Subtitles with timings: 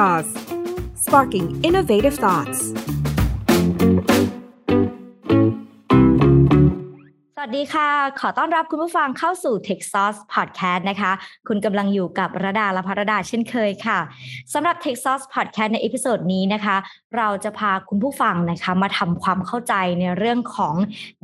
[0.00, 0.28] Jaws
[1.04, 2.60] sparking innovative thoughts
[7.36, 7.88] สวัสดีค่ะ
[8.20, 11.12] ขอต้อนรับคุณผู้ฟังเข้าสู่ Tech Sauce Podcast นะคะ
[11.48, 13.98] คุณกำลังอยู่กับระดาและพระดาเช่นเคยค่ะ
[14.52, 16.76] สำหรับ Tech Sauce Podcast ใน episode นี้นะคะ
[17.16, 20.74] เราจะพาคุณผู้ฟังนะคะมาทำความเข้าใจในเรื่องของ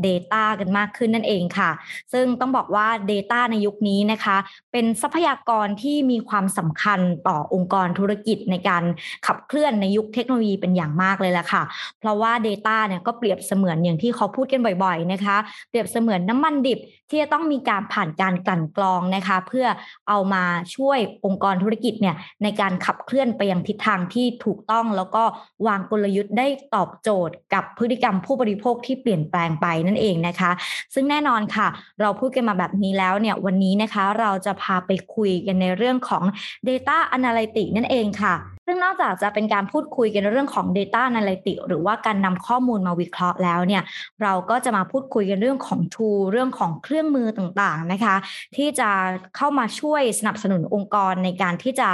[0.07, 1.71] Data กันมากขึ้นนั่นเองค่ะ
[2.13, 4.37] ซึ่งต้องบอกว่า Data ในยุคนี้นะคะ
[4.73, 8.85] เป็นทรัพยากรที่มีความสำคัญต่อองค์กรธุรกิจในการ
[9.27, 11.63] ขับเคลื่อนในยุคเทคโนโลยีเป็นอย่างมากเลยแหละค่ะ
[12.01, 15.37] เพราะว่า Data เนี่ยก็เปรียบเสมือนอย่างที่เขาพูดกันบ่อยๆนะคะ
[15.69, 16.79] เปรียบเสมือนน้ำมันดิบ
[17.11, 19.67] ที่จะต้องมีการผ่านการกลั่นกรองนะคะ เพื่อ
[20.09, 20.45] เอามา
[20.77, 25.25] ช่วยองค์กรธุรกิจเนี่ยในการขับเคลื่อนไปยังทิศทางที่ถูกต้อง แล้วก็
[25.67, 30.51] วางกลยุทธ์ได้ตอบโจทย์กับพฤติกรรมผู้บริโภคที่เปลี่ยนแปลงไปนั่นเองนะคะ
[30.95, 31.67] ซึ่งแน่นอนค่ะ
[32.01, 36.25] เราพูดกันมาแบบนี้แล้วเนี่ยวันนี้นะคะเราจะพาไปคุยกันในเรื่องของ
[36.69, 38.35] Data Analytics นั่นเองค่ะ
[38.67, 43.83] ซึ่งนอกจากจะเป็นการพูดคุยกันเรื่องของ Data Analytics หรือว่าการนำข้อมูลมาวิเคราะห์แล้วเนี่ย
[44.23, 48.17] เราก็จะมาพูดคุยกันเรื่องของ tool เรื่องของเครื่องมือต่างๆนะคะ
[48.57, 48.91] ที่จะ
[49.37, 51.89] เข้ามาช่วยสนับสนุนองค์กรในการที่จะ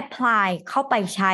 [0.00, 1.32] apply เข้าไปใช้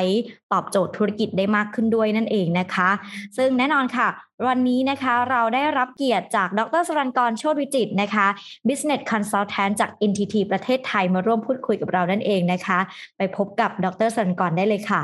[0.52, 2.90] ตอบโจทย์ธุรกิจได้มากขึ้นด้วยนั่นเองนะคะ
[3.36, 4.08] ซึ่งแน่นอนค่ะ
[4.48, 8.26] วันนี้นะคะเราได้รับเกียรติจากดรสรันกรโชติวิจิตนะคะ
[8.68, 12.78] Business Consultant จาก NTT ประเทศไทยมาร่วมพูดคุยกับเรานั่นเองนะคะ
[13.16, 15.02] ไปพบกับดรสรันกรได้เลยค่ะ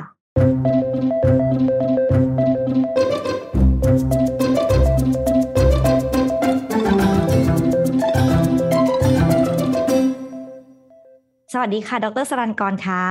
[11.53, 13.03] สวัสดีค่ะ ดรสรันกรค่ะ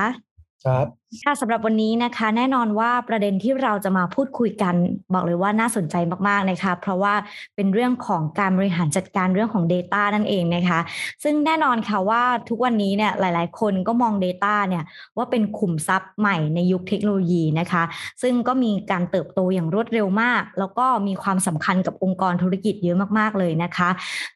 [0.66, 0.88] ครับ
[1.23, 4.75] ค่ะสำหรับวันนี้นะคะ แน่นอนว่าประเด็นที่เราจะมาพูดคุยกัน
[5.13, 5.95] บอกเลยว่าน่าสนใจ
[6.27, 7.13] มากๆนะคะ เพราะว่า
[7.55, 10.80] เป็นเรื่องของการบริหารจัดการเรื่องของ Data นั่นเองนะคะ
[11.23, 14.83] ซึ่งแน่นอนค่ะว่าทุกวันนี้เนี่ยหลาย ๆ คนก็มอง Data เนี่ย
[15.17, 17.83] ว่าเป็นขุมทรัพย์ใหม่ในยุคเทคโนโลยีนะคะ
[18.22, 23.89] ซึ่งก็มีการเติบโตอย่างรวดเร็วมาก แล้วก็มีความสำคัญกับองค์กรธุรกิจเยอะมากๆเลยนะคะ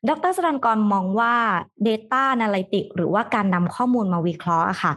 [0.09, 1.33] ดรสรันกรมองว่า
[1.87, 4.91] Data Analytics หรือว่าการนำข้อมูลมาวิเคราะห์ค่ะ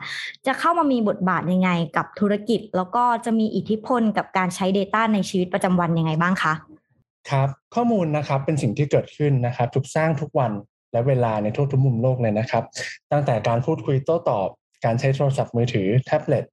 [0.47, 6.55] จะเข้ามามีบทบาทยังไงกับธุรกิจ แล้วก็จะมีอิทธิพลกับการใช้ Data ในชีวิตประจำวันยังไงบ้างคะ
[7.31, 10.53] ครับข้อมูลนะครับเป็นสิ่งที่เกิดขึ้นนะครับถูกสร้างทุกวัน
[10.93, 12.65] และเวลาในทั่วทุกมุมโลกเลยนะครับ
[13.13, 14.49] ตั้งแต่การพูดคุยโต้ตอบ
[14.85, 16.45] การใช้โทรศัพท์มือถือ แท็บเล็ต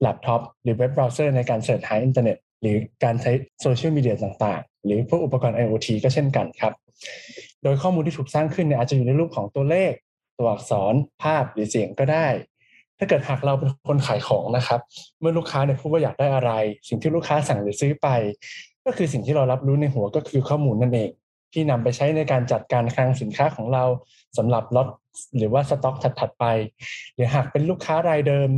[0.00, 6.72] แล็ปท็อปหรือ web browser ในการ search หาอินเทอร์เน็ตหรือการใช้โซเชียลมีเดียต่างๆ หรือพวกอุปกรณ์ IoT ก็เช่นกันครับ
[7.62, 9.92] โดยข้อมูลที่ถูกสร้างขึ้นเนี่ยอาจจะอยู่ในรูปของตัวเลข
[10.38, 12.26] ตัวอักษรภาพหรือเสียงก็ได้
[13.00, 14.80] ถ้าเกิดหากเราเป็นคนขายของนะครับ
[15.20, 16.52] เมื่อลูกค้าเนี่ยพูดว่าอยากได้อะไร
[16.88, 18.08] สิ่งที่ลูกค้าสั่งหรือซื้อไป
[18.86, 21.10] ก็คือสิ่งที่เรารับรู้ในหัวก็คือข้อมูลนั่นเอง
[21.52, 23.84] ที่นำไปใช้ในการจัดการคลังสินค้าของเรา
[24.38, 24.88] สำหรับล็อต
[25.38, 26.44] หรือว่าสต็อกถัดๆไป
[27.14, 28.50] หรือหากเป็นลูกค้ารายเดิม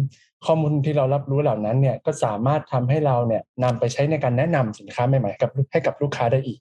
[0.47, 6.59] ข้อมูลที่เรารับรู้เหล่านั้นเนี่ยก็สามารถทำให้เราเนี่ยนำไปใช้ในการแนะนำสินค้าใหม่ๆกับให้กับลูกค้าได้อีก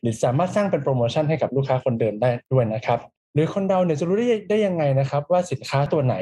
[0.00, 2.98] หรือสามารถสร้างเป็นโปรโมชั่นให้กับลูกค้าคนเดิมได้ด้วยนะครับ
[3.34, 6.14] หรือคนเราเนี่ยจะรู้ได้ได้ยังไงนะครับ ว่าสินค้าตัวไหน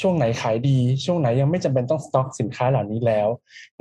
[0.00, 3.28] ช่วงไหนขายดี ช่วงไหนยังไม่จำเป็นต้องสต็อกสินค้าเหล่านี้แล้ว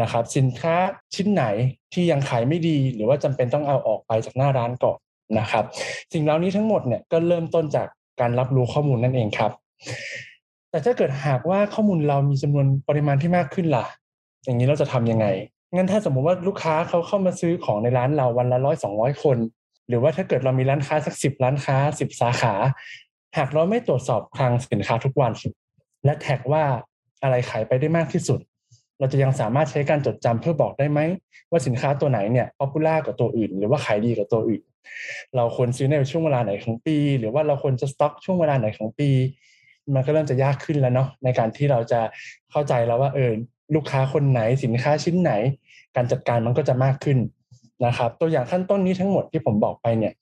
[0.02, 0.76] นะครับ สินค้า
[1.16, 1.46] ชิ้นไหน
[1.94, 4.98] ที่ยังขายไม่ดี หรือว่าจำเป็นต้องเอาออกไปจากหน้าร้านก่อน
[5.40, 5.64] นะครับ
[6.14, 7.88] สิ่งเหล่านี้ทั้งหมดเนี่ยก็เริ่มต้นจาก
[8.20, 9.52] การรับรู้ข้อมูลนั่นเองครับ
[10.72, 13.86] แต่ถ้าเกิดหากว่าข้อมูลเรามีจำนวนปริมาณที่มากขึ้นล่ะ
[14.46, 15.28] อย่างนี้เราจะทํำยังไง
[15.76, 19.38] งั้นถ้าสมมุติว่าลูกค้าเขาเข้ามาซื้อของในร้านเราวันละร้อยสองร้อยคน
[19.90, 22.54] หรือว่าถ้าเกิดเรามีร้านค้าสักสิบร้านค้าสิบสาขา
[23.38, 25.32] หากเราไม่ตรวจสอบคลังสินค้าทุกวัน
[26.06, 26.64] และแท็กว่า
[27.24, 28.40] อะไรขายไปได้มากที่สุด
[29.00, 31.00] เราจะยังสามารถใช้การจดจำเพื่อบอกได้ไหม
[31.52, 34.62] ว่าสินค้าตัวไหนเนี่ยป๊อปปูล่ากว่าตัวอื่น หรือว่าขายดีกว่าตัวอื่น
[35.36, 39.10] เราควรซื้อในช่วงเวลาไหนของปี หรือว่าเราควรจะสต็อกช่วงเวลาไหนของปี
[39.96, 42.02] มันก็เริ่มจะยากขึ้นแล้วเนาะในการที่เราจะ
[42.52, 43.32] เข้าใจแล้วว่าเออ
[43.76, 45.32] ลูกค้าคนไหนสินค้าชิ้นไหน
[45.96, 47.18] การจัดการมันก็จะมากขึ้น
[47.86, 50.14] นะครับ ตัวอย่างขั้นต้นนี้ทั้งหมดที่ผมบอกไปเนี่ย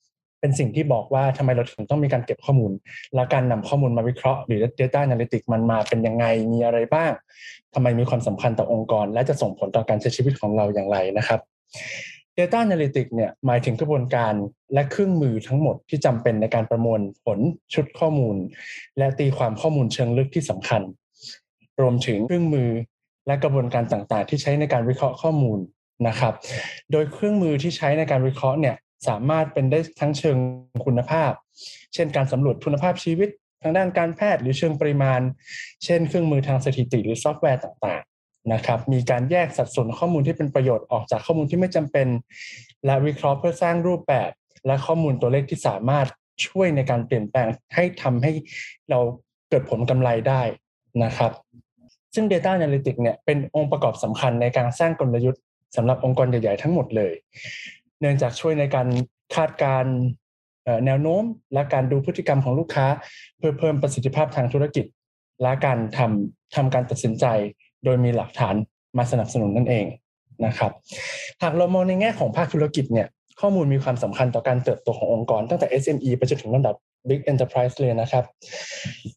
[0.42, 2.72] เป็นสิ่งที่บอกว่าทำไมเราถึงต้องมีการเก็บข้อมูล
[3.16, 7.12] และการนำข้อมูลมาวิเคราะห์หรือ Data Analytics มันมาเป็นยังไงมีอะไรบ้าง
[7.74, 11.40] ทำไมมีความสำคัญต่อองค์กร และจะส่งผลต่อการใช้ชีวิตของเราอย่างไรนะครับ
[12.38, 14.34] Data Analytics เนี่ยหมายถึงกระบวนการ
[14.74, 17.40] และเครื่องมือทั้งหมดที่จำเป็นในการประมวลผล
[17.74, 18.36] ชุดข้อมูล
[18.98, 20.82] และตีความข้อมูลเชิงลึกที่สำคัญ
[21.82, 22.70] รวมถึงเครื่องมือ
[23.28, 25.60] และกระบวนการต่างๆ ที่ใช้ในการวิเคราะห์ข้อมูล
[26.08, 26.34] นะครับ
[26.92, 28.76] โดยเครื่องมือที่ใช้ในการวิเคราะห์เนี่ย
[29.08, 30.38] สามารถเป็นได้ทั้งเชิง
[30.86, 31.32] คุณภาพ
[31.94, 33.30] เช่นการสำรวจคุณภาพชีวิต
[33.62, 35.22] ทางด้านการแพทย์หรือเชิงปริมาณ
[35.84, 42.08] เช่นเครื่องมือทางสถิติหรือซอฟต์แวร์ต่างๆนะครับมีการแยกสัดส่วนข้อมูลที่เป็นประโยชน์ออกจากข้อมูลที่ไม่จำเป็น
[42.86, 44.30] และวิเคราะห์เพื่อสร้างรูปแบบ
[44.66, 46.08] และข้อมูลตัวเลขที่สามารถ
[46.48, 48.32] ช่วยในการเปลี่ยนแปลงให้ทำให้
[48.90, 49.00] เรา
[49.50, 50.42] เกิดผลกำไรได้
[51.04, 51.32] นะครับ
[52.14, 55.42] ซึ่ง Data Analytics เนี่ยเป็นองค์ประกอบสำคัญในการสร้างกลยุทธ์
[55.76, 57.14] สำหรับองค์กรใหญ่ ๆ ทั้งหมดเลย
[58.00, 58.88] เนื่องจากช่วยในการ
[59.36, 59.86] คาดการ
[60.86, 61.24] แนวโน้ม
[61.54, 62.86] และการดูพฤติกรรมของลูกค้า
[63.38, 64.86] เพื่อเพิ่มประสิทธิภาพทางธุรกิจ
[65.42, 67.26] และการทำทำการตัดสินใจ
[67.84, 68.56] โดยมีหลักฐาน
[68.98, 69.86] มาสนับสนุนนั่นเอง
[70.46, 70.72] นะครับ
[71.44, 73.08] หากเรามองในแง่ของภาคธุรกิจเนี่ย
[73.42, 76.76] ข้อมูลมีความสำคัญต่อการเติบโตขององค์กร ตั้งแต่ SME ไปจนถึงระดับ
[77.10, 78.26] Big Enterprise เลยนะครับ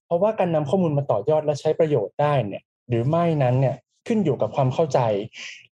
[0.07, 3.77] เพราะว่าการนำข้อมูลมาต่อยอดและใช้ประโยชน์ได้เนี่ยหรือไม่นั้นเนี่ย
[4.07, 5.01] ขึ้นอยู่กับความเข้าใจ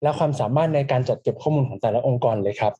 [0.02, 2.72] และความสามารถในการจัดเก็บข้อมูลของแต่ละองค์กรเลยครับ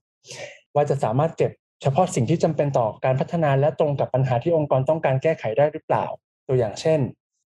[0.75, 1.53] ว่าจะสามารถเก็บ
[1.83, 6.05] เฉพาะสิ่งที่จำเป็นต่อการพัฒนาและตรงกับปัญหาที่องค์กรต้องการแก้ไขได้หรือเปล่า
[6.49, 7.01] ตัวอย่างเช่น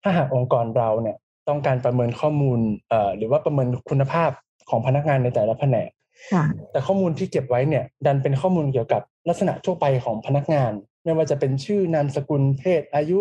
[0.03, 1.17] ถ้าหากองค์กรเราเนี่ย
[1.49, 4.31] ต้องการประเมินข้อมูลเอ่อหรือว่าประเมินคุณภาพ
[4.71, 5.91] ของพนักงานในแต่ละแผนก
[6.71, 10.73] แต่ข้อมูลที่เก็บไว้เนี่ยดันเป็นข้อมูลเกี่ยวกับลักษณะทั่วไปของพนักงาน
[11.05, 13.19] ไม่ว่าจะเป็นชื่อนามสกุลเพศอายุ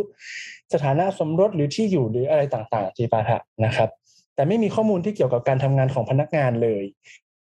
[0.74, 3.90] สถานะสมรสหรือที่อยู่หรืออะไรต่างๆจีปาถะนะครับ
[4.42, 6.84] แต่ไม่มีข้อมูลที่เกี่ยวกับการทำงานของพนักงานเลย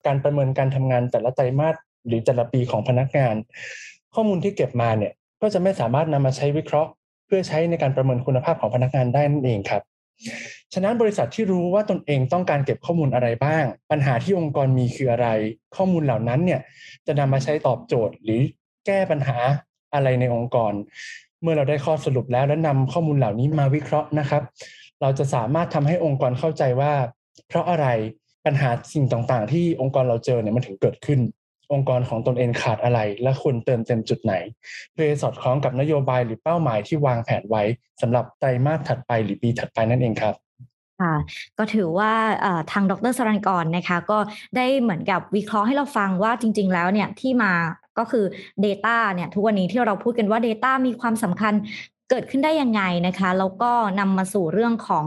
[0.06, 1.76] การประเมินการทำงานแต่ละไตรมาส
[2.06, 3.34] หรือแต่ละปีของพนักงาน
[4.14, 5.12] ข้อมูลที่เก็บมาเนี่ย
[5.42, 6.90] ก็จะไม่สามารถนำมาใช้วิเคราะห์
[7.26, 9.82] เพื่อใช้ในการประเมินคุณภาพของพนักงานได้นั่นเองครับ
[10.74, 15.28] ฉะนั้นบริษัทที่รู้ว่าตนเองต้องการเก็บข้อมูลอะไรบ้าง ปัญหาที่องค์กรมีคืออะไร
[15.76, 16.60] ข้อมูลเหล่านั้นเนี่ย
[17.06, 18.40] จะนำมาใช้ตอบโจทย์หรือ
[18.86, 19.36] แก้ปัญหา
[19.94, 20.72] อะไรในองค์กร
[21.42, 24.42] เมื่อเราได้ข้อสรุปแล้วและนำข้อมูลเหล่านี้มาวิเคราะห์นะครับ
[25.02, 26.92] เราจะสามารถทำให้องค์กรเข้าใจว่า
[27.48, 27.86] เพราะอะไร
[28.46, 31.20] ปัญหาสิ่งต่างๆ ที่องค์กรเราเจอเนี่ยมันถึงเกิดขึ้น
[31.72, 34.34] องค์กรของตนเองขาดอะไร และควรเติมเต็มจุดไหน
[34.92, 37.62] เพื่อสอดคล้องกับนโยบายหรือเป้าหมายที่วางแผนไว้
[38.00, 40.34] สำหรับไตรมาสถัดไปหรือปีถัดไปนั่นเองครับ
[41.00, 41.14] ค่ะ
[41.58, 42.12] ก็ถือว่า
[42.72, 44.18] ทางดรสรันกรนะคะก็
[44.56, 47.52] ได้เหมือนกับวิเคราะห์ให้เราฟังว่าจริง ๆ แล้วเนี่ยที่มา
[47.98, 48.24] ก็คือ
[48.64, 51.54] Data เนี่ยทุกวันนี้ที่เราพูดกันว่า Data มีความสำคัญ
[52.10, 55.06] เกิดขึ้นได้ยังไงนะคะแล้วก็นำมาสู่เรื่องของ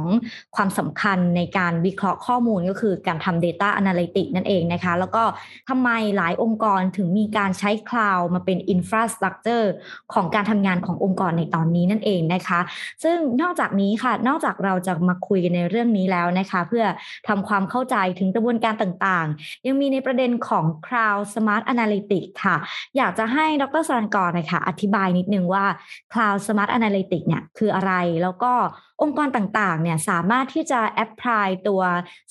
[0.55, 5.23] ความสำคัญในการวิเคราะห์ข้อมูลก็คือการทำ Data Analytics นั่นเองนะคะ แล้วก็
[5.69, 9.67] ทำไมหลายองค์กรถึงมีการใช้คลาวด์มาเป็น Infrastructure
[10.13, 12.59] ของการทำงานขององค์กรในตอนนี้นั่นเองนะคะ
[13.03, 16.85] ซึ่งนอกจากนี้ค่ะ นอกจากเราจะมาคุยกันในเรื่องนี้แล้วนะคะ เพื่อ
[17.27, 22.57] ทำความเข้าใจถึงกระบวนการต่างๆ ยังมีในประเด็นของ Cloud Smart Analytics ค่ะ
[22.97, 25.65] อยากจะให้ดรสรันกรนะคะอธิบายนิดนึงว่า
[26.13, 27.93] Cloud Smart Analytics Analytics เนี่ยคืออะไร
[28.23, 28.51] แล้วก็
[29.01, 31.81] องค์กรต่างๆเนี่ยสามารถที่จะ apply ตัว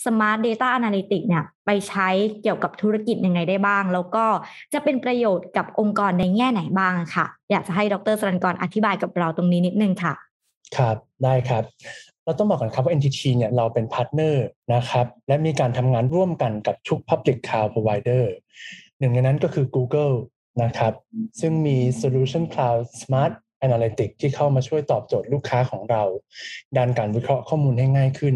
[0.05, 2.09] Smart Data Analytics เนี่ยไปใช้
[2.43, 4.27] เกี่ยวกับธุรกิจยังไงได้บ้าง แล้วก็
[4.73, 10.15] จะเป็นประโยชน์กับองค์กรในแง่ไหนบ้างค่ะ อยากจะให้ดรสรันกรอธิบายกับเราตรงนี้นิดนึงค่ะ
[10.77, 11.65] ครับได้ครับ
[12.25, 18.25] เราต้องบอกก่อนครับว่า NTT เนี่ยเราเป็น partner นะครับและมีการทำงานร่วมกันกับทุก Public Cloud Provider
[18.99, 20.15] หนึ่งในนั้นก็คือ Google
[20.63, 20.93] นะครับ
[21.41, 23.33] ซึ่งมี Solution Cloud Smart
[23.67, 26.03] Analytics ที่เข้ามาช่วยตอบโจทย์ลูกค้าของเรา
[26.77, 28.35] ด้านการวิเคราะห์ข้อมูลให้ง่ายขึ้น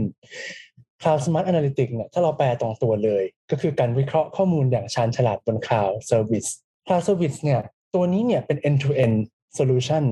[1.01, 6.49] Cloud Smart Analytics เนี่ยถ้าเราแปลตรงตัวเลย ก็คือการวิเคราะห์ข้อมูลอย่างชาญฉลาดบน Cloud Service
[6.87, 7.61] Cloud Service เนี่ย
[7.95, 9.19] ตัวนี้เนี่ยเป็น end-to-end
[9.59, 10.05] solution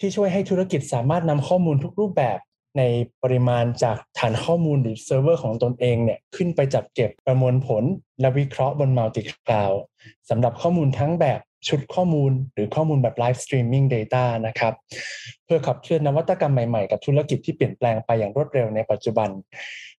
[0.00, 2.38] ที่ช่วยให้ธุรกิจสามารถนำข้อมูลทุกรูปแบบ
[2.78, 2.82] ใน
[3.22, 7.84] ปริมาณจากฐานข้อมูลหรือเซิร์ฟเวอร์ของตนเองเนี่ยขึ้นไปจัดเก็บประมวลผล
[8.20, 9.80] และวิเคราะห์บนมัลติคลาวด์
[10.30, 14.74] สำหรับข้อมูลทั้งแบบ ชุดข้อมูลหรือข้อมูลแบบ Live Streaming Data นะครับ
[15.44, 19.30] เพื่อขับเคลื่อนนวัตกรรมใหม่ๆ กับธุรกิจที่เปลี่ยนแปลงไปอย่างรวดเร็วในปัจจุบัน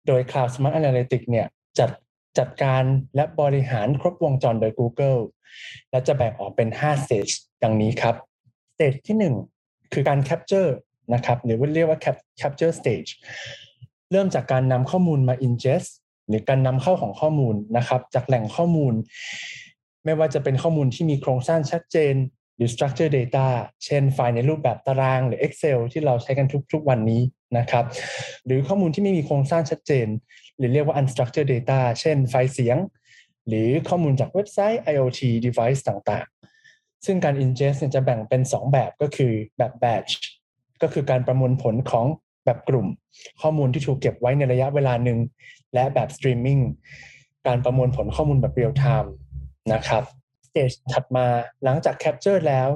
[0.06, 1.46] โดย Cloud Smart Analytics เนี่ย
[1.78, 1.90] จัด
[2.38, 2.84] จัดการ
[3.16, 5.20] และบริหารครบวงจรโดย Google
[5.90, 8.14] และจะแบ่งออกเป็น 5 stage ดังนี้ครับ
[8.74, 10.70] stage ที่ 1 คือการ capture
[11.14, 11.98] นะครับหรือว่าเรียกว่า
[12.40, 13.10] capture stage
[14.10, 15.90] เริ่มจากการนำข้อมูลมา ingest
[16.28, 18.94] หรือการนำเข้าของข้อมูลนะครับ จากแหล่งข้อมูล
[20.04, 22.14] ไม่ว่าจะเป็นข้อมูลที่มีโครงสร้างชัดเจน
[22.56, 23.46] หรือ structure data
[23.84, 27.22] เช่นไฟล์ในรูปแบบตารางหรือ Excel ที่เราใช้กันทุกๆวันนี้
[27.58, 27.84] นะครับ
[28.46, 30.06] หรือข้อมูลที่ไม่มีโครงสร้างชัดเจน
[30.58, 32.76] หรือเรียกว่า unstructured data เช่นไฟล์เสียง
[33.48, 40.12] หรือข้อมูลจากเว็บไซต์ IoT device ต่างๆ ซึ่งการ ingest จะแบ่งเป็น 2 แบบก็คือแบบ batch
[40.82, 42.06] ก็คือการประมวลผลของ
[42.44, 42.86] แบบกลุ่ม
[43.42, 45.18] ข้อมูลที่ถูกเก็บไว้ในระยะเวลาหนึ่ง
[45.74, 46.62] และแบบ streaming
[47.46, 49.08] การประมวลผลข้อมูลแบบ real time
[49.72, 50.02] นะครับ
[50.46, 51.26] สเตจถัดมา
[51.64, 52.68] หลังจาก capture แล้ว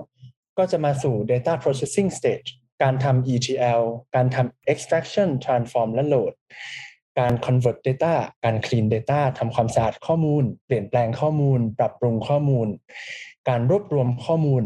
[0.58, 2.48] ก็จะมาสู่ data processing stage
[2.82, 3.82] การทำ ETL
[4.14, 6.34] การทำ extraction transform และ load
[7.18, 8.14] การ convert data
[8.44, 12.68] การ clean data ทำความสะอาดข้อมูล เปลี่ยนแปลงข้อมูล ปรับปรุงข้อมูล
[13.48, 14.62] การรวบรวมข้อมูล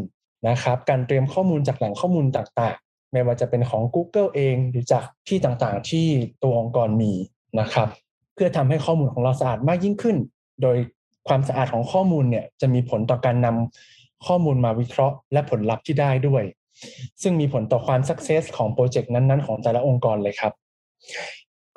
[0.49, 6.07] นะครับ การเตรียมข้อมูลจากแหล่งข้อมูลต่างๆ ไม่ว่าจะเป็นของ Google เอง หรือจากที่ต่างๆ ที่
[6.43, 7.13] ตัวองค์กรมี
[7.59, 7.87] นะครับ
[8.33, 10.17] เพื่อทำให้ข้อมูลของเราสะอาดมากยิ่งขึ้น
[10.61, 10.77] โดย
[11.27, 16.43] ความสะอาดของข้อมูลเนี่ยจะมีผลต่อการนำข้อมูลมาวิเคราะห์ และผลลัพธ์ที่ได้ด้วย
[17.21, 20.53] ซึ่งมีผลต่อความสักเซสของโปรเจกต์นั้นๆ ของแต่ละองค์กรเลยครับ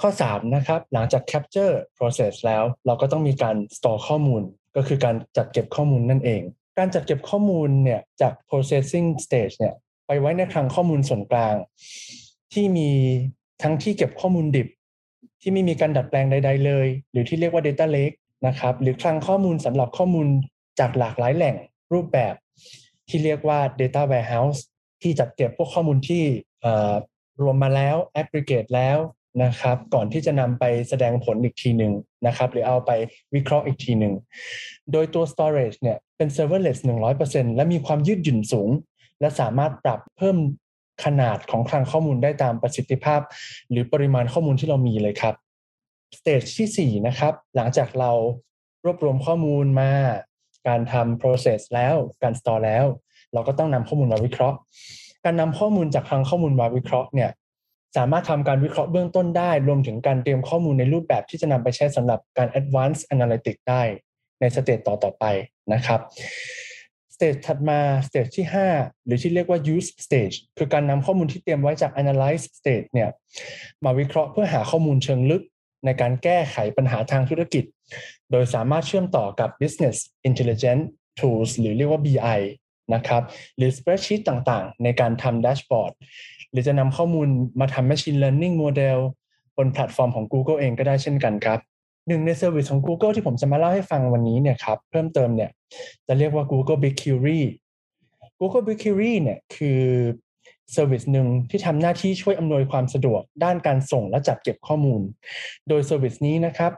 [0.01, 4.43] ข้อ 3 นะครับ หลังจาก capture process แล้ว เราก็ต้องมีการ store ข้อมูล
[4.77, 6.43] ก็คือการจัดเก็บข้อมูลนั่นเอง
[6.79, 9.75] การจัดเก็บข้อมูลเนี่ยจาก processing stage เนี่ย
[10.07, 11.55] ไปไว้ในคลังข้อมูลส่วนกลาง
[12.53, 12.91] ที่มี
[13.63, 14.69] ทั้งที่เก็บข้อมูลดิบ
[15.41, 18.17] ที่ไม่มีการดัดแปลงใด ๆ เลย หรือที่เรียกว่า data lake
[18.47, 20.27] นะครับ หรือคลังข้อมูลสำหรับข้อมูล
[20.81, 21.57] จากหลากหลายแหล่ง
[21.93, 22.35] รูปแบบ
[23.09, 24.61] ที่เรียกว่า data warehouse
[25.03, 26.25] ที่จัดเก็บพวกข้อมูลที่
[27.43, 28.99] รวมมาแล้ว aggregate แล้ว
[29.45, 31.93] นะครับ ก่อนที่จะนำไปแสดงผลอีกทีหนึ่ง
[32.27, 32.91] นะครับ หรือเอาไป
[33.35, 34.15] วิเคราะห์อีกทีหนึ่ง
[34.93, 36.79] โดยตัว storage เนี่ยเป็น serverless
[37.19, 38.71] 100%และมีความยืดหยุ่นสูง
[39.21, 40.37] และสามารถปรับเพิ่ม
[41.05, 43.21] ขนาดของคลังข้อมูลได้ตามประสิทธิภาพ
[43.71, 45.35] หรือปริมาณข้อมูลที่เรามีเลยครับ
[46.19, 48.11] สเตจที่4นะครับ หลังจากเรา
[48.85, 49.93] รวบรวมข้อมูลมา
[50.69, 52.87] การทำ process แล้ว การ store แล้ว
[53.33, 54.59] เราก็ต้องนำข้อมูลมาวิเคราะห์
[55.25, 57.31] การนำข้อมูลจากคลังข้อมูลมาวิเคราะห์เนี่ย
[57.97, 63.83] สามารถทำการวิเคราะห์เบื้องต้นได้ รวมถึงการเตรียมข้อมูลในรูปแบบที่จะนำไปใช้สำหรับการ advanced analytics ได้
[64.41, 65.25] ใน stage ต่อต่อไป
[65.73, 66.01] นะครับ
[67.15, 68.47] stage ถัดมา stage ที่
[68.77, 73.09] 5 หรือที่เรียกว่า use stage คือการนำข้อมูลที่เตรียมไว้จาก analyze stage เนี่ย
[73.85, 75.43] มาวิเคราะห์เพื่อหาข้อมูลเชิงลึก
[75.85, 77.65] ในการแก้ไขปัญหาทางธุรกิจ
[78.31, 79.97] โดยสามารถเชื่อมต่อกับ business
[80.29, 80.85] intelligence
[81.19, 82.41] tools หรือเรียกว่า BI
[82.95, 83.23] นะครับ
[83.57, 85.93] หรือ spreadsheet ต่างๆ ในการทำ dashboard
[86.51, 87.29] หรือจะนำข้อมูล
[87.61, 88.99] มาทำ machine learning model
[89.57, 91.61] บนแพลตฟอร์มของ Google เองก็ได้เช่นกันครับ
[92.09, 95.51] หนึ่งใน service ของ Google ที่ผมจะมาเล่าให้ฟังวันนี้เนี่ยครับเพิ่มเติมเนี่ย
[96.07, 97.41] จะเรียกว่า Google BigQuery
[98.41, 99.81] Google BigQuery เนี่ยคือ
[100.73, 105.01] service หนึ่งที่ทำหน้าที่ช่วยอำนวยความสะดวกด้านการส่งและจัดเก็บข้อมูล
[105.69, 106.73] โดย service นี้นะครับ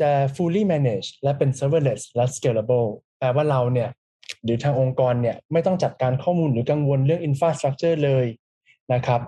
[0.00, 2.88] จะ fully manage และเป็น serverless และ scalable
[3.18, 3.88] แปลว่าเราเนี่ย
[4.44, 8.26] หรือทางองค์กรเนี่ยไม่ต้องจัดการข้อมูลหรือกังวลเรื่อง infrastructure เลย
[8.92, 9.20] นะครับ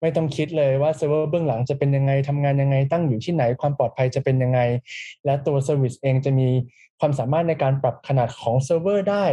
[0.00, 4.60] ไม่ต้องคิดเลยว่าเซิร์ฟเวอร์เบื้องหลังจะเป็นยังไงทำงานยังไงตั้งอยู่ที่ไหนความปลอดภัยจะเป็นยังไง
[5.24, 6.48] และตัว service เองจะมี
[7.00, 9.26] ความสามารถในการปรับขนาดของเซิร์ฟเวอร์ได้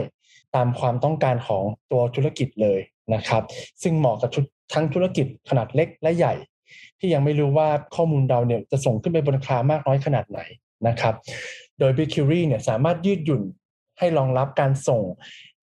[0.55, 2.79] ตามความต้องการของตัวธุรกิจเลย
[3.13, 3.44] นะครับ
[3.84, 4.30] ซึ่งเหมาะกับ
[4.74, 6.34] ทั้งธุรกิจขนาดเล็กและใหญ่
[7.00, 10.39] ที่ยังไม่รู้ว่าข้อมูลเราเนี่ยจะส่งขึ้นไปบน Cloud มากน้อยขนาดไหน
[10.88, 11.15] นะครับ
[11.80, 13.41] โดย BigQuery เนี่ยสามารถยืดหยุ่น
[14.00, 15.03] ให้รองรับการส่ง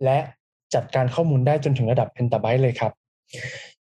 [0.05, 0.19] และ
[0.75, 2.93] จัดการข้อมูลได้จนถึงระดับเพนตาไบต์เลยครับ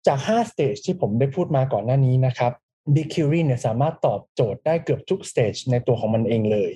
[0.08, 2.52] จาก 5 stage ที่ผมได้พูดมาก่อนหน้านี้นะครับ
[2.94, 6.72] BigQuery เนี่ยสามารถตอบโจทย์ได้เกือบทุก stage ในตัวของมันเองเลย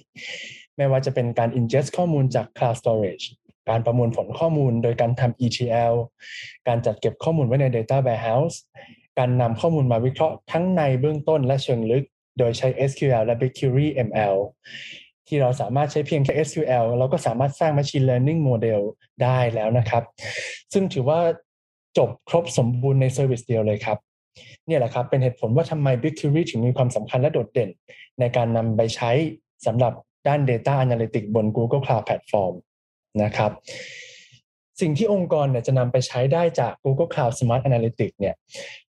[0.78, 3.26] ไม่ว่าจะเป็นการ ingest ข้อมูลจาก cloud storage
[3.70, 5.94] การประมวลผลข้อมูลโดยการทำ ETL
[6.68, 8.58] การจัดเก็บข้อมูลไว้ใน data warehouse
[9.20, 12.06] การนำข้อมูลมาวิเคราะห์ทั้งในเบื้องต้นและเชิงลึก
[12.38, 14.36] โดยใช้ SQL และ BigQuery ML
[15.28, 18.82] ที่เราสามารถใช้เพียงแค่ SQL เราก็สามารถสร้าง Machine Learning Model
[19.24, 20.04] ได้แล้วนะครับ
[20.74, 21.20] ซึ่งถือว่า
[21.98, 23.98] จบครบสมบูรณ์ใน service เดียวเลยครับ
[24.68, 27.70] นี่แหละครับเป็นเหตุผลว่าทำไม BigQuery ถึงมีความสำคัญและโดดเด่น
[28.20, 29.12] ในการนำไปใช้
[29.66, 29.94] สำหรับ
[30.28, 32.54] ด้าน Data Analytics บน Google Cloud Platform
[33.24, 33.52] นะครับ
[34.82, 38.36] สิ่งที่องค์กรเนี่ยจะนำไปใช้ได้จาก Google Cloud Smart Analytics เนี่ย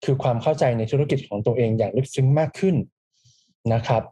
[0.04, 2.76] คือความเข้าใจในธุรกิจของตัวเองอย่างลึกซึ้งมากขึ้น
[3.74, 4.02] นะครับ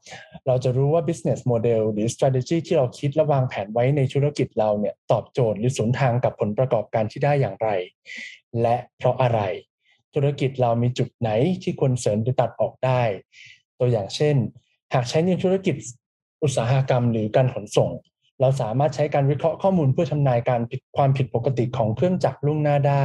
[0.46, 7.68] เราจะรู้ว่า business model หรือ strategy ที่เราคิดและวางแผนไว้ในธุรกิจเราเนี่ยตอบโจทย์หรือสนทางกับผลประกอบการที่ได้อย่างไร
[8.62, 9.40] และเพราะอะไร
[10.14, 11.30] ธุรกิจเรามีจุดไหน
[11.62, 13.02] ที่ควรเสริมหรือตัดออกได้
[13.78, 14.36] ตัวอย่างเช่น
[14.94, 15.76] หากใช้ในธุรกิจ
[16.42, 17.90] อุตสาหกรรมหรือการขนส่ง
[18.40, 23.04] เราสามารถใช้การวิเคราะห์ข้อมูลเพื่อทำนายการผิดความผิดปกติของเครื่องจักรล่วงหน้าได้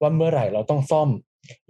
[0.00, 1.08] ว่าเมื่อไหร่เราต้องซ่อม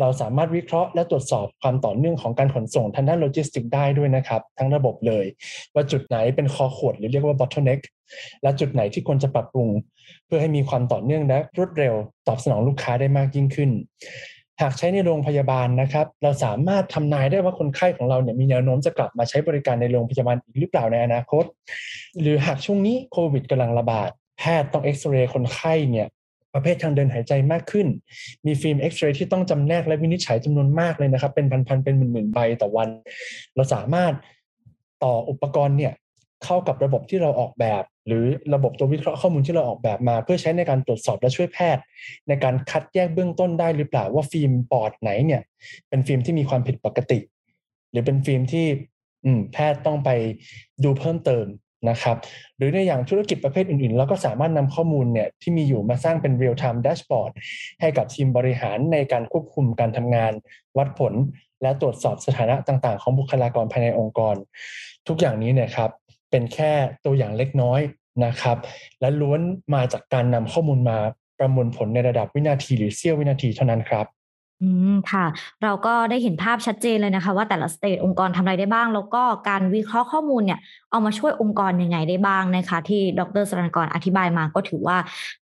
[0.00, 5.24] เราสามารถวิเคราะห์และตรวจสอบความต่อเนื่องของการขนส่งทางด้านโลจิสติกได้ด้วยนะครับ ทั้งระบบเลย
[5.74, 7.80] ว่าจุดไหนเป็นคอขวดหรือเรียกว่า bottleneck
[8.42, 9.68] และจุดไหนที่ควรจะปรับปรุง
[10.26, 11.94] เพื่อให้มีความต่อเนื่องและรวดเร็ว
[12.28, 13.70] ตอบสนองลูกค้าได้มากยิ่งขึ้น
[14.60, 21.44] หากใช้ในโรงพยาบาลนะครับ เราสามารถทำนายได้ว่าคนไข้ของเราเนี่ยมีแนวโน้มจะกลับมาใช้บริการในโรงพยาบาลอีกหรือเปล่าในอนาคต
[22.20, 26.08] หรือหากช่วงนี้โควิดกำลังระบาด แพทย์ต้องเอ็กซเรย์คนไข้เนี่ย
[26.54, 27.86] ประเภททางเดินหายใจมากขึ้น
[28.46, 32.88] มีฟิล์มเอ็กซเรย์ที่ต้องจำแนกและวินิจฉัยจำนวนมากเลยนะครับ เป็นพันๆเป็นหมื่นๆใบต่อวัน
[33.54, 34.12] เราสามารถ
[35.04, 35.92] ต่ออุปกรณ์เนี่ย
[36.44, 41.82] เข้ากับระบบที่เราออกแบบ หรือระบบตัววิเคราะห์ข้อมูลที่เราออกแบบมา เพื่อใช้ในการตรวจสอบและช่วยแพทย์
[42.28, 45.42] ในการคัดแยกเบื้องต้นได้หรือเปล่าว่าฟิล์มปอดไหนเนี่ย
[45.88, 47.18] เป็นฟิล์มที่มีความผิดปกติ
[47.90, 48.66] หรือเป็นฟิล์มที่
[49.52, 50.10] แพทย์ต้องไป
[50.84, 51.46] ดูเพิ่มเติม
[51.90, 52.16] นะครับ
[52.56, 57.32] หรือในอย่างธุรกิจประเภทอื่นๆ เราก็สามารถนำข้อมูลเนี่ยที่มีอยู่มาสร้างเป็น real time dashboard
[57.80, 60.32] ให้กับทีมบริหารในการควบคุมการทำงาน
[60.78, 61.14] วัดผล
[61.62, 64.36] และตรวจสอบสถานะต่างๆ ของบุคลากรภายในองค์กร
[65.08, 65.90] ทุกอย่างนี้เนี่ยครับ
[66.32, 66.72] เป็นแค่
[67.04, 67.80] ตัวอย่างเล็กน้อย
[68.24, 68.56] นะครับ
[69.00, 69.40] และล้วน
[69.74, 70.98] มาจากการนำข้อมูลมา
[71.38, 74.06] ประมวลผลในระดับวินาทีหรือเสี้ยววินาทีเท่านั้นครับ
[74.62, 75.26] อืมค่ะ
[75.62, 80.58] เราก็ได้เห็นภาพชัดเจนเลยนะคะ ว่าแต่ละสเตจองค์กรทำอะไรได้บ้าง แล้วก็การวิเคราะห์ข้อมูลเนี่ย
[80.90, 84.96] เอามาช่วยองค์กรยังไงได้บ้างนะคะ ที่ดรสรนกรอธิบายมาก็ถือว่า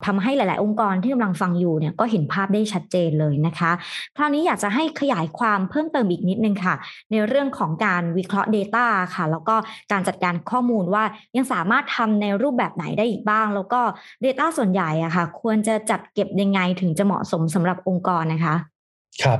[0.05, 3.71] ทำให้หลาย ๆ องค์กรที่กำลังฟังอยู่เนี่ยก็เห็นภาพได้ชัดเจนเลยนะคะ
[4.17, 6.75] คราวนี้อยากจะให้ขยายความเพิ่มเติมอีกนิดนึงค่ะ
[7.11, 8.85] ในเรื่องของการวิเคราะห์ Data
[9.15, 9.55] ค่ะ แล้วก็
[9.91, 11.03] การจัดการข้อมูลว่า
[11.35, 13.81] ยังสามารถทำในรูปแบบไหนได้อีกบ้าง แล้วก็
[14.25, 18.78] Data ส่วนใหญ่อะค่ะ ควรจะจัดเก็บยังไงถึงจะเหมาะสมสำหรับองค์กรนะคะ
[19.23, 19.39] ครับ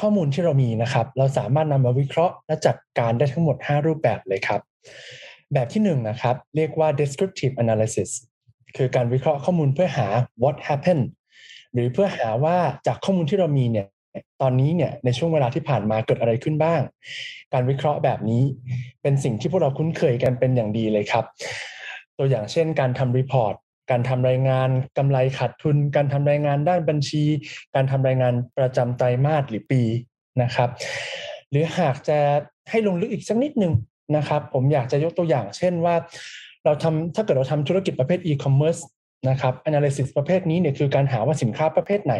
[0.00, 4.60] ข้อมูลที่เรามีนะครับ เราสามารถนำมาวิเคราะห์และจัดการได้ทั้งหมด 5 รูปแบบเลยครับ
[5.52, 8.10] แบบที่1นนะครับ เรียกว่า descriptive analysis
[8.76, 10.06] คือการวิเคราะห์ข้อมูลเพื่อหา
[10.42, 11.06] what happened
[11.72, 13.86] หรือเพื่อหาว่าจากข้อมูลที่เรามีเนี่ย
[14.42, 16.80] ตอนนี้เนี่ยในช่วงเวลาที่ผ่านมาเกิดอะไรขึ้นบ้าง
[17.52, 18.42] การวิเคราะห์แบบนี้
[19.02, 21.24] เป็นสิ่งที่พวกเราคุ้นเคยกันเป็นอย่างดีเลยครับ
[22.18, 23.54] ตัวอย่างเช่นการทำรีพอร์ต
[23.90, 24.68] การทำรายงาน
[24.98, 27.24] กำไรขาดทุน การทำรายงานด้านบัญชี
[27.74, 29.82] การทำรายงานประจำไตรมาสหรือปี
[30.42, 30.70] นะครับ
[31.50, 32.18] หรือหากจะ
[32.70, 33.72] ให้ลงลึกอีกสักนิดหนึ่ง
[34.16, 35.94] นะครับ ผมอยากจะยกตัวอย่าง เช่นว่า
[36.64, 38.82] เราทำถ้าเกิดเราทำธุรกิจประเภท e-commerce
[39.28, 42.14] นะครับ analysis ประเภทนี้เนี่ยคือการหาว่าสินค้าประเภทไหน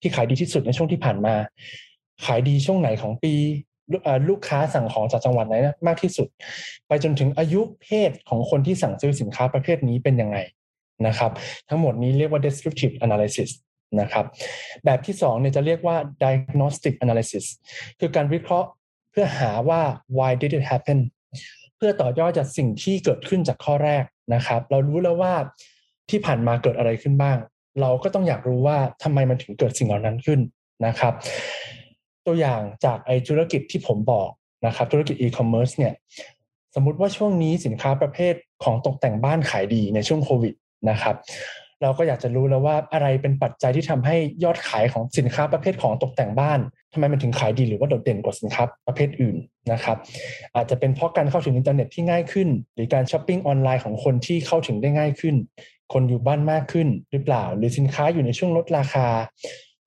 [0.00, 1.34] ที่ขายดีที่สุดในช่วงที่ผ่านมา
[2.24, 3.34] ขายดีช่วงไหนของปี
[4.28, 5.54] ลูกค้าสั่งของจากจังหวัดไหน
[5.86, 6.28] มากที่สุด
[6.86, 10.38] ไปจนถึงอายุเพศของคนที่สั่งซื้อสินค้าประเภทนี้เป็นยังไง
[11.06, 11.32] นะครับ
[11.68, 13.50] ทั้งหมดนี้เรียกว่า descriptive analysis
[14.00, 14.24] นะครับ
[14.84, 17.44] แบบที่2เนี่ยจะเรียกว่า diagnostic analysis
[18.00, 18.68] คือการวิเคราะห์
[19.10, 19.80] เพื่อหาว่า
[20.18, 20.98] why did it happen
[21.76, 24.04] เพื่อต่อยอดจากสิ่งที่เกิดขึ้นจากข้อแรก
[24.34, 25.34] นะครับ เรารู้แล้วว่า
[26.10, 27.38] ที่ผ่านมาเกิดอะไรขึ้นบ้าง
[27.80, 30.40] เราก็ต้องอยากรู้ว่าทำไมมันถึงเกิดสิ่งเหล่านั้นขึ้น
[30.86, 31.14] นะครับ
[32.26, 34.30] ตัวอย่างจากไอธุรกิจที่ผมบอก
[34.66, 35.94] นะครับ ธุรกิจ e-commerce เนี่ย
[36.74, 40.54] สมมุติว่าช่วงนี้สินค้าประเภทของตกแต่งบ้านขายดีในช่วงโควิด
[40.88, 41.16] นะครับ
[41.82, 46.58] เราก็อยากจะรู้แล้วว่าอะไรเป็นปัจจัยที่ทำให้ยอดขายของสินค้าประเภทของตกแต่งบ้าน
[46.92, 49.36] ทำไมมันถึงขายดีหรือว่าโดดเด่นกว่าสินค้าประเภทอื่น
[49.72, 49.96] นะครับ
[50.54, 55.36] อาจจะเป็นเพราะการเข้าถึงอินเทอร์เน็ตที่ง่ายขึ้น หรือการช้อปปิ้งออนไลน์ของคนที่เข้าถึงได้ง่ายขึ้น
[55.92, 59.06] คนอยู่บ้านมากขึ้นหรือเปล่า หรือสินค้าอยู่ในช่วงลดราคา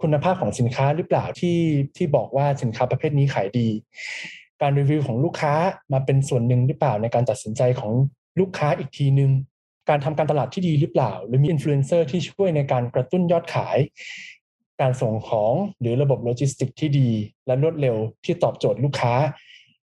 [0.01, 1.59] คุณภาพของสินค้าหรือเปล่าที่
[1.97, 3.67] ที่บอกว่าสินค้าประเภทนี้ขายดี
[4.61, 5.53] การรีวิวของลูกค้า
[5.93, 7.91] มาเป็นส่วนหนึ่งหรือเปล่าในการตัดสินใจของ
[8.39, 9.31] ลูกค้าอีกทีหนึ่ง
[9.89, 13.77] การทำการตลาดที่ดีหรือเปล่า หรือมีอินฟลูเอนเซอร์ที่ช่วยในการกระตุ้นยอดขาย
[14.81, 17.09] การส่งของหรือระบบโลจิสติกที่ดี
[17.45, 19.13] และรวดเร็วที่ตอบโจทย์ลูกค้า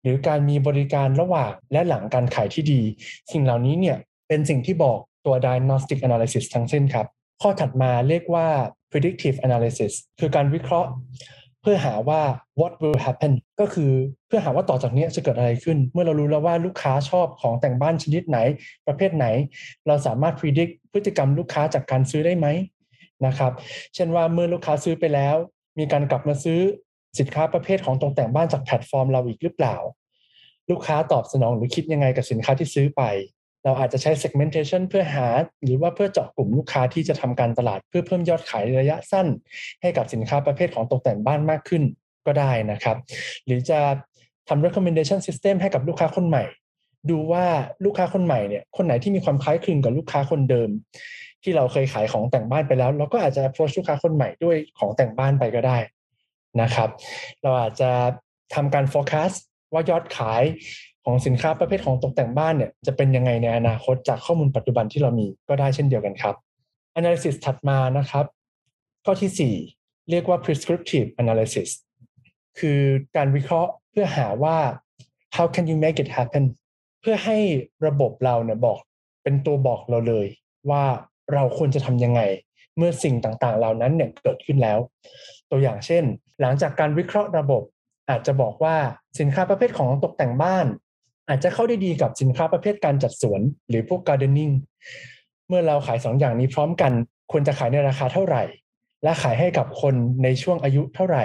[0.01, 2.81] หรือการมีบริการระหว่างและหลังการขายที่ดี
[3.31, 7.07] สิ่งเหล่านี้เนี่ยเป็นสิ่งที่บอกตัว diagnostic analysis ทั้งสิ้นครับ
[7.41, 8.47] ข้อถัดมาเรียกว่า
[8.91, 10.89] predictive analysis คือการวิเคราะห์
[11.61, 12.21] เพื่อหาว่า
[12.59, 13.91] what will happen ก็คือ
[14.27, 18.37] เพื่อหาว่าต่อจากนี้จะเกิดอะไรขึ้น เมื่อเรารู้แล้วว่าลูกค้าชอบของแต่งบ้านชนิดไหน
[18.87, 19.25] ประเภทไหน
[19.87, 22.47] เราสามารถ predict พฤติกรรมลูกค้าจากการซื้อได้ไหม
[23.25, 23.51] นะครับ
[23.95, 25.35] เช่นว่าเมื่อลูกค้าซื้อไปแล้ว
[25.79, 26.59] มีการกลับมาซื้อ
[27.19, 29.75] สินค้าประเภทของตกแต่งบ้านจากแพลตฟอร์มเราอีกหรือเปล่า
[30.69, 33.01] ลูกค้าตอบสนองหรือคิดยังไงกับสินค้าที่ซื้อไป
[33.63, 35.27] เราอาจจะใช้ segmentation เพื่อหา
[35.63, 39.27] หรือว่าเพื่อเจาะกลุ่มลูกค้าที่จะทำการตลาดเพื่อเพิ่มยอดขายระยะสั้น
[39.81, 41.83] ให้กับสินค้าประเภทของตกแต่งบ้านมากขึ้น
[42.25, 42.97] ก็ได้นะครับ
[43.45, 43.79] หรือจะ
[44.49, 46.43] ทำ recommendation system ให้กับลูกค้าคนใหม่
[47.09, 47.45] ดูว่า
[47.85, 50.69] ลูกค้าคนใหม่เนี่ยคนไหนที่มีความคล้ายคลึงกับลูกค้าคนเดิม
[51.43, 55.77] ที่เราเคยขายของแต่งบ้านไปแล้ว เราก็อาจจะ approach ลูกค้าคนใหม่ด้วยของแต่งบ้านไปก็ได้
[56.61, 56.89] นะครับ
[57.43, 57.91] เราอาจจะ
[58.55, 59.37] ทำการ forecast
[59.73, 60.43] ว่ายอดขาย
[61.05, 66.35] ของสินค้าประเภทของตกแต่งบ้านเนี่ยจะเป็นยังไงในอนาคตจากข้อมูลปัจจุบันที่เรามีก็ได้เช่นเดียวกันครับ
[66.99, 68.25] analysis ถัดมานะครับ
[69.05, 71.69] ข้อที่ 4 เรียกว่า prescriptive analysis
[72.59, 72.81] คือ
[73.15, 74.57] การวิเคราะห์เพื่อหาว่า
[75.35, 76.45] how can you make it happen
[77.01, 77.37] เพื่อให้
[77.85, 78.79] ระบบเราเนี่ยบอก
[79.23, 80.27] เป็นตัวบอกเราเลย
[80.69, 80.83] ว่า
[81.33, 82.21] เราควรจะทำยังไง
[82.77, 84.79] เมื่อสิ่งต่างๆ เหล่านั้นเนี่ยเกิดขึ้นแล้ว
[85.51, 86.03] ตัวอย่างเช่น
[86.41, 87.63] หลังจากการวิเคราะห์ระบบ
[88.09, 88.75] อาจจะบอกว่า
[89.19, 90.65] สินค้าประเภทของตกแต่งบ้าน
[91.29, 94.51] อาจจะเข้าได้ดีกับสินค้าประเภทการจัดสวน หรือพวกการ์เดนนิ่ง
[95.47, 96.91] เมื่อเราขายสองอย่างนี้พร้อมกัน
[97.31, 98.43] ควรจะขายในราคาเท่าไหร่
[99.03, 101.23] และขายให้กับคนในช่วงอายุเท่าไหร่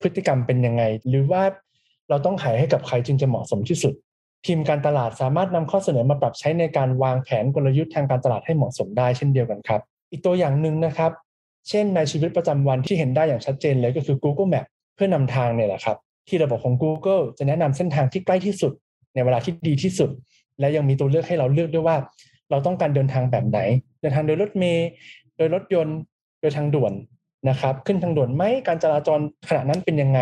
[0.00, 1.42] พฤติกรรมเป็นยังไง หรือว่า
[2.08, 3.94] เราต้องขายให้กับใครจึงจะเหมาะสมที่สุด
[4.46, 11.12] ทีมการตลาดสามารถนำข้อเสนอมาปรับใช้ในการวางแผนกลยุทธ์ทางการตลาดให้เหมาะสมได้เช่นเดียวกันครับ อีกตัวอย่างหนึ่งนะครับ
[11.68, 15.96] เช่นในชีวิตประจำวันที่เห็นได้อย่างชัดเจนเลยก็คือ Google Map เพื่อนำทางเนี่ยแหละครับ
[16.28, 18.72] ที่ระบบของ Google จะแนะนำเส้นทางที่ใกล้ที่สุด
[19.14, 20.10] ในเวลาที่ดีที่สุด
[20.60, 21.96] และยังมีตัวเลือกให้เราเลือกด้วยว่า
[22.50, 23.58] เราต้องการเดินทางแบบไหน
[24.00, 24.88] เดินทางโดยรถเมล์
[25.36, 25.98] โดยรถยนต์
[26.40, 26.92] โดยทางด่วน
[27.48, 30.20] นะครับ ขึ้นทางด่วนไหมการจราจรขณะนั้นเป็นยังไง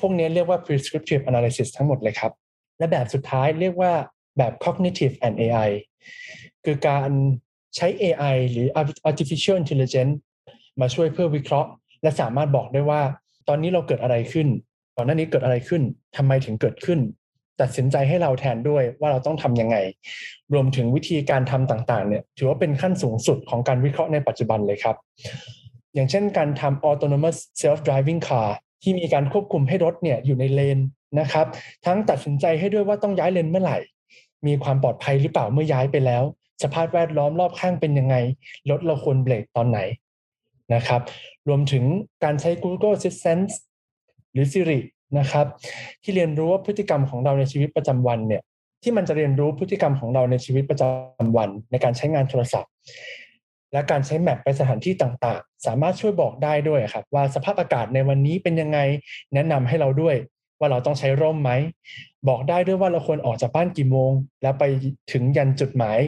[0.00, 2.32] พวกนี้เรียกว่า prescriptive analysis ทั้งหมดเลยครับ
[2.78, 3.92] และแบบสุดท้ายเรียกว่า
[4.38, 5.70] แบบ cognitive and AI
[6.64, 7.10] คือการ
[7.76, 8.66] ใช้ AI หรือ
[9.10, 10.14] artificial intelligence
[10.80, 11.70] มาช่วยเพื่อวิเคราะห์
[12.02, 13.02] และสามารถบอกได้ว่า
[13.48, 14.48] ตอนนี้เราเกิดอะไรขึ้น
[14.96, 15.82] ก่อนหน้านี้เกิดอะไรขึ้น
[16.16, 17.00] ทำไมถึงเกิดขึ้น
[17.60, 19.76] ตัดสินใจให้เราแทนด้วยว่าเราต้องทำยังไง
[20.54, 24.96] รวมถึงวิธีการทำต่างๆเนี่ยถือว่าเป็นขั้นสูงสุดของการวิเคราะห์ในปัจจุบันเลยครับ
[25.94, 28.48] อย่างเช่นการทำ autonomous self driving car
[28.82, 30.78] ที่มีการควบคุมให้รถเนี่ยอยู่ในเลน
[31.20, 31.46] นะครับ
[31.86, 33.78] ทั้งตัดสินใจให้ด้วยว่าต้องย้ายเลนเมื่อไหร่
[34.46, 36.22] มีความปลอดภัยหรือเปล่าเมื่อย้ายไปแล้ว
[36.62, 38.16] สภาพแวดล้อมรอบข้างเป็นยังไง
[38.70, 39.78] รถเราควรเบรกตอนไหน
[40.74, 41.00] นะครับ
[41.48, 41.84] รวมถึง
[42.24, 43.48] การใช้ Google Assistant
[44.32, 44.80] หรือ Siri
[45.18, 45.46] นะครับ
[46.02, 48.42] ที่เรียนรู้ว่าพฤติกรรมของเราในชีวิตประจำวันเนี่ย
[48.82, 52.70] ที่มันจะเรียนรู้พฤติกรรมของเราในชีวิตประจำวัน ในการใช้งานโทรศัพท์
[53.72, 58.78] และการใช้แมปไปสถานที่ต่างๆ สามารถช่วยบอกได้ด้วยครับ ว่าสภาพอากาศในวันนี้เป็นยังไง
[59.34, 60.16] แนะนำให้เราด้วย
[60.58, 61.50] ว่าเราต้องใช้ร่มไหม
[62.28, 64.10] บอกได้ด้วยว่าเราควรออกจากบ้านกี่โมง
[64.42, 64.64] แล้วไป
[65.12, 65.98] ถึงยันจุดหมาย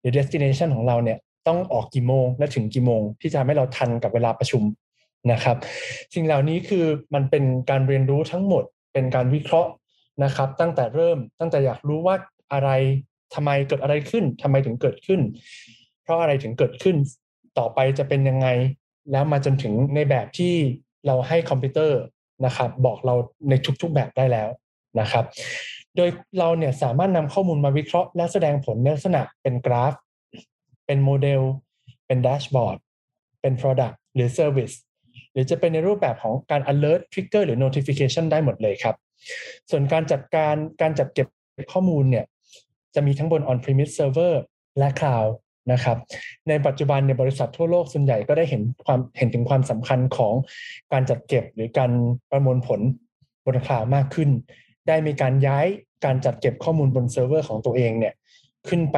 [0.00, 4.62] หรือ destination ของเราเนี่ยต้องออกกี่โมงและถึงกี่โมง ที่จะให้เราทันกับเวลาประชุม
[5.32, 5.56] นะครับ
[6.14, 9.70] สิ่งเหล่านี้คือมันเป็นการเรียนรู้ทั้งหมด เป็นการวิเคราะห์
[10.24, 12.16] นะครับ ตั้งแต่เริ่มตั้งแต่อยากรู้ว่า
[12.52, 12.70] อะไร
[13.34, 15.20] ทำไมเกิดอะไรขึ้นทำไมถึงเกิดขึ้น
[16.02, 16.96] เพราะอะไรถึงเกิดขึ้น
[17.58, 18.48] ต่อไปจะเป็นยังไง
[19.12, 20.54] แล้วมาจนถึงในแบบที่
[21.06, 22.00] เราให้คอมพิวเตอร์
[22.44, 23.14] นะครับ บอกเรา
[23.48, 24.48] ในทุกๆแบบได้แล้ว
[25.00, 25.24] นะครับ
[25.96, 29.94] โดยเราเนี่ยสามารถนำข้อมูลมาวิเคราะห์ และแสดงผลในลักษณะเป็นกราฟ
[30.86, 31.42] เป็นโมเดล
[32.06, 32.78] เป็น dashboard
[33.40, 34.87] เป็น Product หรือ Service ห
[35.38, 38.96] รือจะเป็นในรูปแบบของการ alert trigger หรือ notification ได้หมดเลยครับ
[39.70, 41.26] ส่วนการจัดการการจัดเก็บ
[41.72, 42.24] ข้อมูลเนี่ย
[42.94, 44.32] จะมีทั้งบน on-premise server
[44.78, 45.30] และ cloud
[45.72, 45.96] นะครับ
[46.48, 50.34] ในปัจจุบันในบริษัททั่วโลกส่วนใหญ่ก็ได้เห็นความเห็นถึงความสำคัญของ
[50.92, 51.90] การจัดเก็บหรือการ
[52.30, 52.80] ประมวลผล
[53.46, 54.30] บน cloud มากขึ้น
[54.88, 55.66] ได้มีการย้าย
[56.04, 58.14] การจัดเก็บข้อมูลบนเซิร์ฟเวอร์ของตัวเองเนี่ย
[58.68, 58.96] ขึ้นไป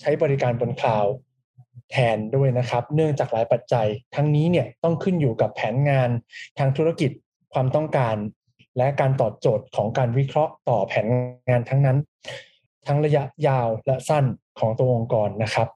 [0.00, 1.06] ใช้บริการบน cloud
[1.90, 6.10] แทนด้วยนะครับ เนื่องจากหลายปัจจัย ทั้งนี้เนี่ยต้องขึ้นอยู่กับแผนงาน
[6.58, 7.10] ทางธุรกิจ
[7.52, 8.16] ความต้องการ
[8.78, 11.06] และการตอบโจทย์ของการวิเคราะห์ต่อแผน
[11.50, 11.98] งานทั้งนั้น
[12.86, 14.24] ทั้งระยะยาวและสั้น
[14.58, 15.68] ของตัวองค์กรนะครับ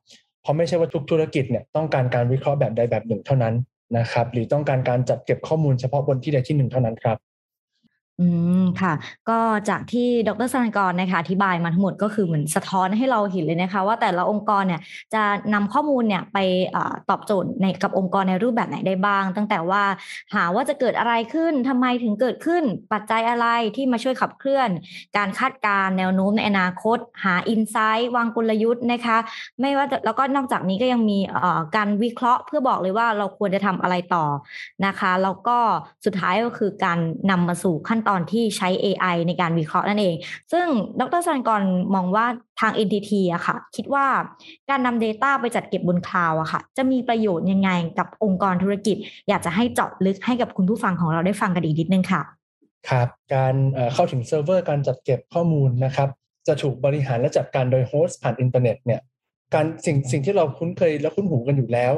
[0.42, 3.54] เพราะไม่ใช่ว่าทุกธุรกิจเนี่ยต้องการการวิเคราะห์แบบใดแบบหนึ่งเท่านั้น
[3.98, 7.18] นะครับ หรือต้องการการจัดเก็บข้อมูลเฉพาะบนที่ใดที่หนึ่งเท่านั้นครับ
[8.20, 8.26] อื
[8.60, 8.92] ม ค่ะ
[9.28, 14.80] ก็จากที่ดรสันกรนะคะอธิบายมาทั้งหมดก็คือเหมือนสะท้อนให้เราเห็นเลยนะคะ ว่าแต่ละองค์กรเนี่ย
[15.14, 15.22] จะ
[15.54, 16.38] นำข้อมูลเนี่ยไป
[16.74, 16.78] อ
[17.10, 19.82] ตอบโจทย์ในกับองค์กรในรูปแบบไหนได้บ้าง ตั้งแต่ว่า
[20.34, 23.46] หาว่าจะเกิดอะไรขึ้นทำไมถึงเกิดขึ้นปัจจัยอะไร
[23.76, 24.68] ที่มาช่วยขับเคลื่อน
[25.16, 29.18] การคาดการณ์แนวโน้มในอนาคต หาอินไซต์วางกลยุทธ์นะคะ
[29.60, 31.18] ไม่ว่าแล้วก็นอกจากนี้ก็ยังมี
[31.76, 34.24] การวิเคราะห์เพื่อบอกเลยว่าเราควรจะทำอะไรต่อ
[34.86, 35.58] นะคะ แล้วก็
[36.04, 36.98] สุดท้ายก็คือการ
[37.30, 40.14] นำมาสู่ขั้นตอนอนที่ใช้ AI ในการวิเคราะห์นั่นเอง
[40.52, 40.66] ซึ่ง
[41.00, 41.62] ดรสันกร
[41.94, 42.26] มองว่า
[42.60, 44.06] ทาง NTT อะค่ะ คิดว่า
[44.70, 48.96] การนำ Data ไปจัดเก็บบนคลาวอะค่ะ จะมีประโยชน์ยังไงกับองค์กรธุรกิจ
[49.28, 52.22] อยากจะให้เจาะลึกให้กับคุณผู้ฟังของเราได้ฟังกันอีกนิดนึงค่ะ
[52.90, 53.54] ครับ การ
[53.94, 56.08] เข้าถึงเซิร์ฟเวอร์การจัดเก็บข้อมูลนะครับ
[56.48, 59.00] จะถูกบริหารและจัดการโดย host ผ่านอินเทอร์เน็ตเนี่ย
[59.54, 61.92] การสิ่งสิ่งที่เราคุ้นเคยและคุ้นหูกันอยู่แล้ว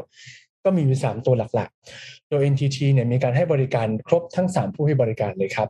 [0.65, 5.69] ก็มีอยู่ 3 ตัวหลักๆ โดย NTT เนี่ยมีการให้บริการครบทั้ง 3 ผู้ให้บริการเลยครับ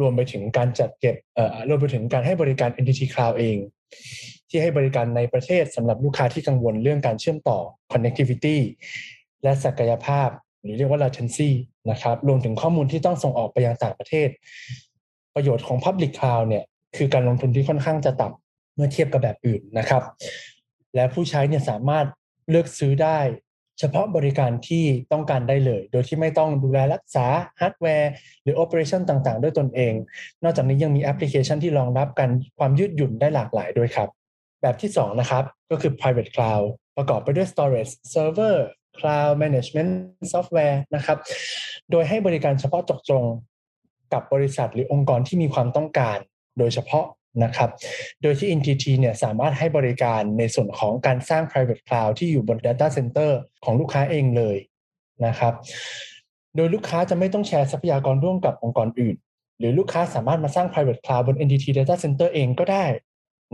[0.00, 3.56] รวมไปถึงการจัดเก็บเอ่อรวมไปถึงการให้บริการ NTT Cloud เอง
[4.48, 7.58] ที่ให้บริการในประเทศสำหรับลูกค้าที่กังวลเรื่องการเชื่อมต่อ
[7.92, 8.58] connectivity
[9.42, 10.28] และศักยภาพ
[10.62, 11.50] หรือเรียกว่า latency
[11.90, 14.28] นะครับ รวมถึงข้อมูลที่ต้องส่งออกไปยังต่างประเทศ
[15.34, 16.64] ประโยชน์ของ Public Cloud เนี่ย
[16.96, 20.02] คือการลงทุนที่ค่อนข้างจะต่ำเมื่อเทียบกับแบบอื่นนะครับ
[20.94, 22.06] และผู้ใช้เนี่ยสามารถ
[22.50, 23.18] เลือกซื้อได้
[23.80, 27.26] เฉพาะบริการที่ต้องการได้เลย โดยที่ไม่ต้องดูแลรักษา
[27.60, 28.10] ฮาร์ดแวร์
[28.42, 29.94] หรือ operation ต่างๆ ด้วยตนเอง
[30.42, 34.08] นอกจากนี้ยังมีแอปพลิเคชันที่รองรับกับความยืดหยุ่นได้หลากหลายด้วยครับ
[34.62, 36.66] แบบที่ 2 นะครับ ก็คือ private cloud
[36.96, 38.56] ประกอบไปด้วย storage server
[38.98, 39.92] cloud management
[40.32, 41.18] software นะครับ
[41.90, 43.24] โดยให้บริการเฉพาะจกจง
[44.12, 46.18] กับบริษัทหรือองค์กรที่มีความต้องการ
[46.58, 47.06] โดยเฉพาะ
[47.44, 47.70] นะครับ
[48.22, 53.30] โดยที่ NTT เนี่ยสามารถให้บริการในส่วนของการสร้าง private cloud ที่อยู่บน data center
[53.64, 54.56] ของลูกค้าเองเลย
[55.26, 55.54] นะครับ
[56.56, 59.16] โดยลูกค้าจะไม่ต้องแชร์ทรัพยากรร่วมกับองค์กรอื่น
[59.58, 62.84] หรือลูกค้าสามารถมาสร้าง private cloud บน NTT data center เองก็ได้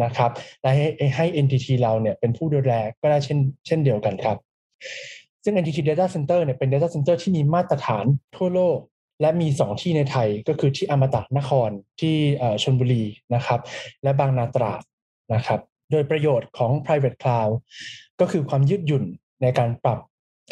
[0.04, 0.30] นะครับ
[0.62, 0.86] และให้
[1.16, 4.36] ให้ NTT เราเนี่ยเป็นผู้ดูแลก็ได้เช่นเช่นเดียวกันครับ
[5.44, 8.04] ซึ่ง NTT data center เนี่ยเป็น data center ที่มีมาตรฐาน
[8.36, 8.78] ทั่วโลก
[9.20, 12.16] และมี 2 ที่ในไทยก็คือที่อมตะนครที่
[12.62, 13.60] ชนบุรีนะครับ
[14.02, 14.82] และบางนาตราด
[15.34, 17.52] นะครับ โดยประโยชน์ของ private cloud
[18.20, 19.04] ก็คือความยืดหยุ่น
[19.42, 19.98] ในการปรับ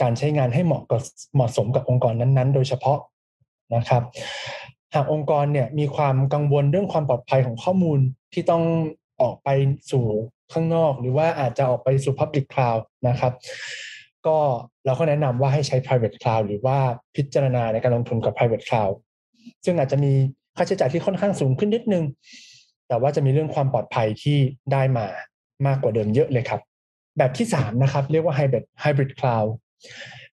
[0.03, 1.03] การใช้งานให้เหมาะกับ
[1.35, 2.98] เหมาะสมกับองค์กรนั้นๆ โดยเฉพาะ
[3.74, 4.03] นะครับ
[4.94, 7.98] หากองค์กรเนี่ยมีความกังวลเรื่องความปลอดภัยของข้อมูล
[8.33, 8.62] ที่ต้อง
[9.22, 9.48] ออกไป
[9.90, 10.05] สู่
[10.53, 13.33] ข้างนอก หรือว่าอาจจะออกไปสู่ public cloud นะครับ
[14.27, 14.39] ก็
[14.87, 16.79] เราก็แนะนำว่าให้ใช้ private cloud หรือว่า
[17.17, 18.95] พิจารณาในการลงทุนกับ private cloud
[19.65, 20.13] ซึ่งอาจจะมี
[20.57, 22.05] ค่าใช้จ่ายที่ค่อนข้างสูงขึ้นนิดนึง
[22.89, 24.39] แต่ว่าจะมีเรื่องความปลอดภัยที่
[24.73, 25.07] ได้มา
[25.67, 26.61] มากกว่าเดิมเยอะเลยครับ
[27.19, 29.49] แบบที่3นะครับเรียกว่า hybrid hybrid cloud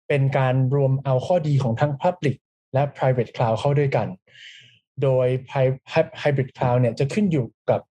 [0.07, 2.37] เป็นการรวมเอาข้อดีของทั้ง Public
[2.73, 4.07] และ private cloud เข้าด้วยกัน
[5.03, 5.27] โดย
[6.21, 7.81] hybrid cloud เนี่ยจะขึ้นอยู่กับ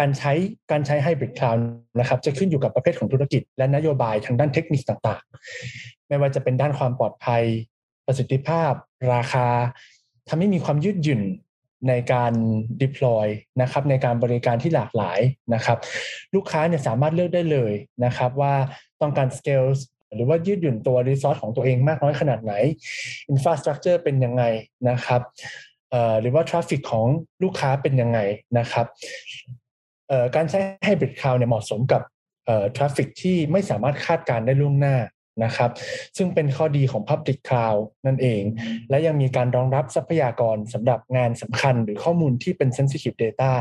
[0.00, 0.32] การใช้
[0.70, 1.60] การใช้ hybrid cloud
[1.98, 7.42] นะครับจะขึ้นอยู่กับประเภทของธุรกิจ และนโยบายทางด้านเทคนิคต่างๆ ไม่ว่าจะเป็นด้านความปลอดภัย
[8.06, 8.72] ประสิทธิภาพ
[9.14, 9.46] ราคา
[10.28, 11.22] ทำให้มีความยืดหยุ่น
[11.88, 12.32] ในการ
[12.82, 13.26] deploy
[13.62, 15.20] นะครับในการบริการที่หลากหลาย
[15.54, 15.78] นะครับ
[16.34, 17.72] ลูกค้าเนี่ยสามารถเลือกได้เลย
[18.04, 18.54] นะครับว่า
[19.00, 19.68] ต้องการ scale
[20.14, 22.52] หรือว่ายืดหยุ่นตัว resource ของตัวเองมากน้อยขนาดไหน
[23.32, 24.42] infrastructure เป็นยังไง
[24.88, 25.22] นะครับ
[26.20, 27.06] หรือว่า traffic ของ
[27.42, 28.18] ลูกค้าเป็นยังไง
[28.58, 28.86] นะครับ
[30.36, 32.02] การใช้ hybrid cloud เนี่ยเหมาะสมกับ
[32.76, 34.96] ทราฟฟิกที่ไม่สามารถคาดการได้ล่วงหน้า
[35.44, 35.70] นะครับ
[36.16, 38.42] ซึ่งเป็นข้อดีของ Public Cloud นั่นเอง
[38.90, 43.52] และยังมีการรองรับทรัพยากรสำหรับงานสำคัญหรือข้อมูลที่เป็น Sensitive Data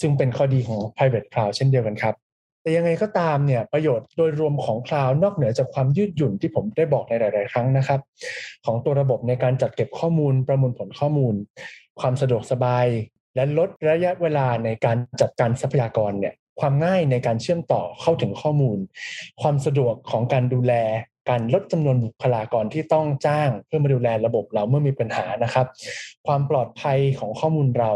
[0.00, 2.14] ซึ่งเป็นข้อดีของ Private Cloud เช่นเดียวกันครับ
[2.62, 8.00] แต่ยังไงก็ตามเนี่ยประโยชน์โดยรวมของ Cloud นอกเหนือจากความยืดหยุ่นที่ผมได้บอกในหลาย ๆ ครั้งนะครับ
[8.66, 11.34] ของตัวระบบในการจัดเก็บข้อมูลประมวลผลข้อมูล
[12.00, 12.86] ความสะดวกสบาย
[13.38, 18.78] และลดระยะเวลาในการจัดการทรัพยากรเนี่ยความง่ายในการเชื่อมต่อเข้าถึงข้อมูล
[19.42, 20.74] ความสะดวกของการดูแล
[21.30, 25.66] การลดจำนวนบุคลากรที่ต้องจ้าง เพื่อมาดูแลระบบเราเมื่อมีปัญหานะครับ
[26.26, 27.92] ความปลอดภัยของข้อมูลเรา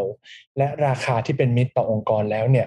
[0.59, 2.67] และราคาที่เป็นมิตรต่อองค์กรแล้วเนี่ย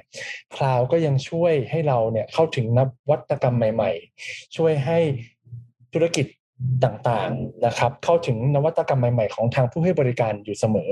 [0.56, 3.92] คลาวก็ยังช่วยให้เราเนี่ยเข้าถึงนวัตกรรมใหม่
[4.24, 5.00] ๆ ช่วยให้
[5.94, 6.26] ธุรกิจ
[6.84, 10.90] ต่างๆนะครับ เข้าถึงนวัตกรรมใหม่ ๆ ของทางผู้ให้บริการอยู่เสมอ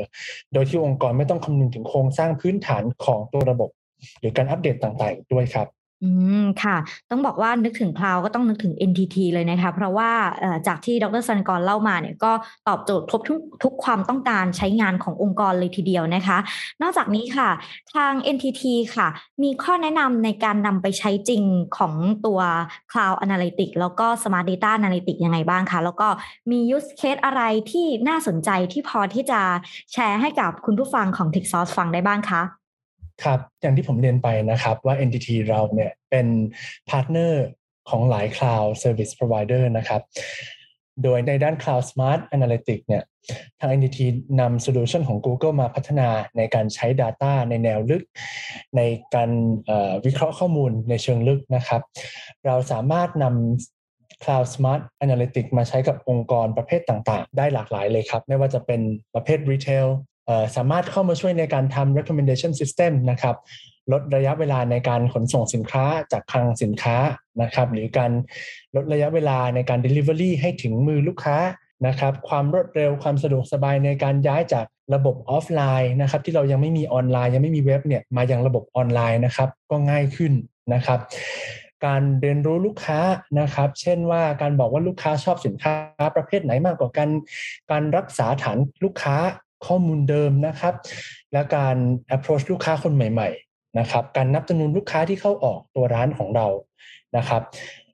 [0.54, 3.70] โดยที่องค์กรไม่ต้องคำนึงถึงโครงสร้างพื้นฐานของตัวระบบ
[4.20, 5.68] หรือการอัปเดตต่างๆ ด้วยครับ
[6.04, 6.10] อื
[6.42, 6.78] มค่ะ
[7.10, 10.12] ต้องบอกว่านึกถึงคลาวก็ต้องนึกถึง NTT เลยนะคะ เพราะว่า
[10.68, 12.32] จากที่ดรสันกรเล่ามาเนี่ยก็
[12.68, 16.38] ตอบโจทย์ครบทุกทุกความต้องการใช้งานขององค์กรเลยทีเดียวนะคะ
[16.82, 17.50] นอกจากนี้ค่ะ
[17.94, 18.64] ทาง NTT
[18.96, 19.08] ค่ะ
[19.44, 21.44] มีข้อแนะนำในการนำไปใช้จริง
[21.78, 21.94] ของ
[22.26, 22.40] ตัว
[22.92, 26.08] Cloud Analytics แล้วก็ Smart Data Analytics ยังไงบ้างคะ แล้วก็
[26.52, 29.42] มี use case อะไรที่น่าสนใจที่พอที่จะ
[29.94, 32.63] แชร์ให้กับคุณผู้ฟังของ TechSource ฟังได้บ้างคะ
[33.24, 36.28] ครับ อย่างที่ผมเรียนไปนะครับว่า NTT เราเนี่ยเป็น
[36.90, 37.46] partner
[37.90, 40.02] ของหลาย Cloud Service Provider นะครับ
[41.04, 43.04] โดยในด้าน Cloud Smart Analytics เนี่ย
[43.60, 44.00] ทาง NTT
[44.40, 48.04] นำ solution ของ Google มาพัฒนาในการใช้ Data ในแนวลึก
[48.78, 48.82] ใน
[49.16, 49.30] การ
[50.06, 51.82] วิเคราะห์ข้อมูลในเชิงลึกนะครับ
[52.46, 58.82] เราสามารถนำ Cloud Smart Analytics มาใช้กับองค์กรประเภทต่างๆ ได้หลากหลายเลยครับ ไม่ว่าจะเป็น
[59.14, 59.88] ประเภท Retail
[60.56, 63.36] สามารถเข้ามาช่วยในการทำ recommendation system นะครับ
[63.92, 66.98] ลดระยะเวลาในการขนส่งสินค้าจากคลังสินค้า
[67.42, 68.12] นะครับ หรือการ
[68.76, 71.38] ลดระยะเวลาในการ delivery ให้ถึงมือลูกค้า
[71.88, 80.34] นะครับ ความรวดเร็วความสะดวกสบายในการย้ายจากระบบออฟไลน์นะครับ ที่เรายังไม่มีออนไลน์ยังไม่มีเว็บเนี่ยมายังระบบออนไลน์นะครับ ก็ง่ายขึ้น
[80.74, 81.00] นะครับ
[81.86, 83.00] การเรียนรู้ลูกค้า
[83.40, 85.74] นะครับ เช่นว่าการบอกว่าลูกค้าชอบสินค้า
[86.16, 87.10] ประเภทไหนมากกว่ากัน
[87.72, 89.16] การรักษาฐานลูกค้า
[89.68, 90.74] ข้อมูลเดิมนะครับ
[91.34, 91.76] และการ
[92.16, 96.48] approach ลูกค้าคนใหม่ ๆ นะครับ การนับจำนวนลูกค้าที่เข้าออกตัวร้านของเรา
[97.18, 97.42] นะครับ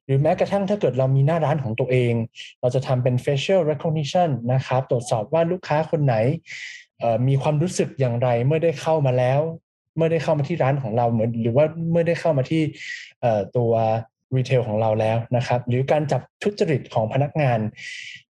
[0.05, 2.13] หรือแม้กระทั่งถ้าเกิดเรามีหน้าร้านของตัวเอง
[2.61, 6.15] เราจะทำเป็น facial recognition นะครับตรวจสอบว่าลูกค้าคนไหน
[7.27, 9.41] มีความรู้สึกอย่างไรเมื่อได้เข้ามาแล้ว
[9.95, 12.61] เมื่อได้เข้ามาที่ร้านของเราเหมือนหรือว่าเมื่อได้เข้ามาที่
[13.57, 13.71] ตัว
[14.35, 17.59] รีเทลของเราแล้วนะครับ หรือการจับทุจริตของพนักงาน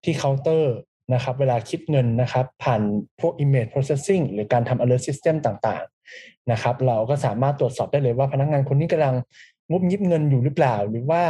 [0.03, 0.75] ที่เคาน์เตอร์
[1.13, 2.81] นะครับเวลาคิดเงินนะครับผ่าน
[3.19, 9.15] พวก image processing หรือการทำ alert system ต่างๆนะครับเราก็สามารถตรวจสอบได้เลยว่าพนักงานคนนี้กำลัง
[9.69, 11.23] งุบยิบเงินอยู่หรือเปล่า หรือว่า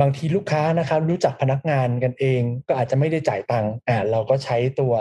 [0.00, 4.92] บางทีลูกค้านะครับรู้จักพนักงานกันเอง ก็อาจจะไม่ได้จ่ายตังค์อ่าเราก็ใช้ตัว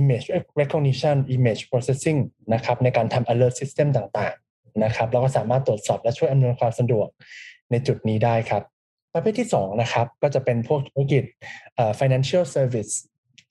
[0.00, 0.26] image
[0.60, 2.18] recognition image processing
[2.52, 7.08] นะครับในการทำ alert system ต่างๆนะครับเราก็สามารถตรวจสอบและช่วยอำนวยความสะดวก
[7.70, 8.62] ในจุดนี้ได้ครับ
[9.14, 11.24] ประเภทที่2นะครับก็จะเป็นพวกธุรกิจ
[12.00, 12.92] financial service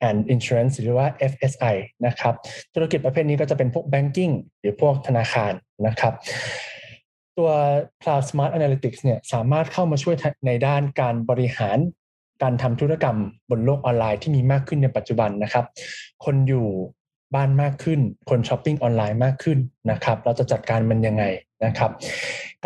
[0.08, 2.34] and insurance หรือว่า FSI นะครับ
[2.76, 5.54] ธุรกิจประเภทนี้ก็จะเป็นพวก banking หรือพวกธนาคาร
[5.88, 6.14] นะครับ
[7.38, 7.50] ตัว
[8.02, 10.16] Cloud Smart Analytics เนี่ยสามารถเข้ามาช่วย
[10.48, 11.78] ในด้านการบริหาร
[12.44, 13.18] การทำธุรกรรม
[13.50, 15.66] บนโลกออนไลน์ที่มีมากขึ้นในปัจจุบันนะครับ
[16.26, 16.68] คนอยู่
[17.36, 19.60] บ้านมากขึ้น คนช้อปปิ้งออนไลน์มากขึ้น
[19.92, 21.24] นะครับ เราจะจัดการมันยังไง
[21.66, 21.92] นะครับ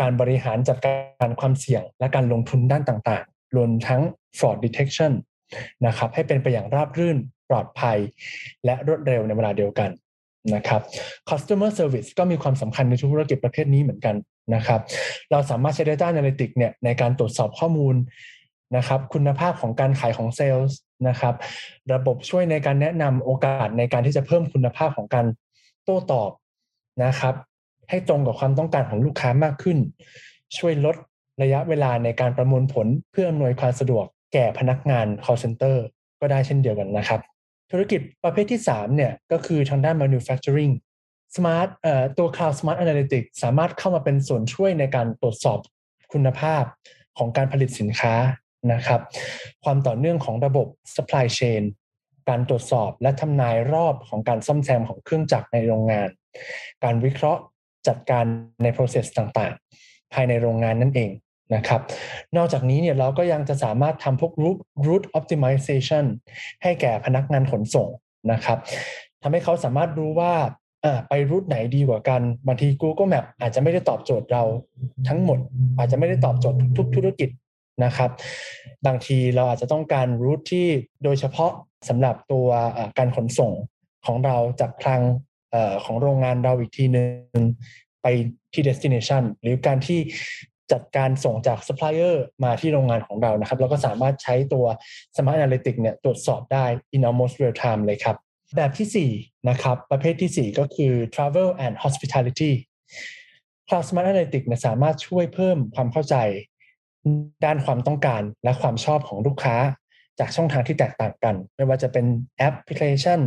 [0.00, 4.02] การบริหารจัดการความเสี่ยงและการลงทุนด้านต่างๆ รวมทั้ง
[4.38, 5.12] fraud detection
[5.86, 7.18] นะครับ ให้เป็นไปอย่างราบรื่น
[7.50, 7.98] ปลอดภัย
[8.64, 9.90] และรวดเร็วในเวลาเดียวกัน
[10.54, 10.82] นะครับ
[11.30, 14.16] customer service ก็มีความสำคัญในธุรกิจประเภทนี้เหมือนกัน
[14.54, 14.80] นะครับ
[15.30, 17.94] เราสามารถใช้ data analytics เนี่ยในการตรวจสอบข้อมูล
[18.76, 20.68] นะครับ คุณภาพของการขายของเซลล์
[21.08, 21.34] นะครับ
[21.92, 25.26] ระบบช่วยในการแนะนำโอกาสในการที่จะเพิ่มคุณภาพของการ
[25.84, 26.30] โต้ตอบ
[27.04, 27.34] นะครับ
[27.90, 29.78] ให้ตรงกับความต้องการของลูกค้ามากขึ้น
[30.58, 30.96] ช่วยลด
[31.42, 35.76] ระยะเวลาในการประมวลผลเพื่ออำนวยความสะดวกแก่พนักงาน call center
[36.20, 37.20] ก็ได้เช่นเดียวกันนะครับ
[37.70, 40.72] ธุรกิจประเภทที่ 3 เนี่ย ก็คือทางด้าน manufacturing
[41.34, 45.58] smart เอ่อตัว cloud smart analytics สามารถเข้ามาเป็นส่วนช่วยในการตรวจสอบ
[46.12, 46.64] คุณภาพ
[47.18, 48.14] ของการผลิตสินค้า
[48.72, 49.00] นะครับ
[49.64, 51.62] ความต่อเนื่องของระบบ supply chain
[52.28, 56.08] การตรวจสอบและทำนายรอบของการซ่อมแซมของเครื่องจักรในโรงงาน
[56.84, 57.42] การวิเคราะห์
[57.88, 58.24] จัดการ
[58.62, 61.10] ใน process ต่างๆ ภายในโรงงานนั่นเอง
[61.54, 61.80] นะครับ
[62.36, 64.32] นอกจากนี้เนี่ยเราก็ยังจะสามารถทำพวก
[64.86, 66.04] route optimization
[66.62, 67.88] ให้แก่พนักงานขนส่ง
[68.32, 68.58] นะครับ
[69.22, 70.34] ทำให้เขาสามารถรู้ว่า
[71.08, 74.42] ไปรูทไหนดีกว่ากันบางที Google Map อาจจะไม่ได้ตอบโจทย์เรา
[75.08, 75.38] ทั้งหมด
[75.78, 77.28] อาจจะไม่ได้ตอบโจทย์ทุกธุรกิจ
[77.84, 78.10] นะครับ
[78.86, 80.66] บางทีเราอาจจะต้องการ route ที่
[81.04, 81.52] โดยเฉพาะ
[81.88, 82.48] สำหรับตัว
[82.98, 83.52] การขนส่ง
[84.06, 85.02] ของเราจากคลัง
[85.84, 87.42] ของโรงงานเราอีกทีหนึ่ง
[88.02, 88.06] ไป
[88.52, 90.00] ที่ destination หรือการที่
[90.72, 94.64] จัดการส่งจากซัพพลายเออร์มาที่โรงงานของเรานะครับ เราก็สามารถใช้ตัว
[95.16, 96.64] Smart Analytics เนี่ยตรวจสอบได้
[96.96, 98.16] in almost real time เลยครับ
[98.56, 102.52] แบบที่ 4 นะครับ ประเภทที่ 4 ก็คือ travel and hospitality
[103.68, 106.16] Cloud Smart Analytics เนี่ยสามารถช่วยเพิ่มความเข้าใจ
[107.44, 109.56] ด้านความต้องการและความชอบของลูกค้า
[110.18, 112.06] จากช่องทางที่แตกต่างกัน ไม่ว่าจะเป็น
[112.38, 113.20] แอปพลิเคชัน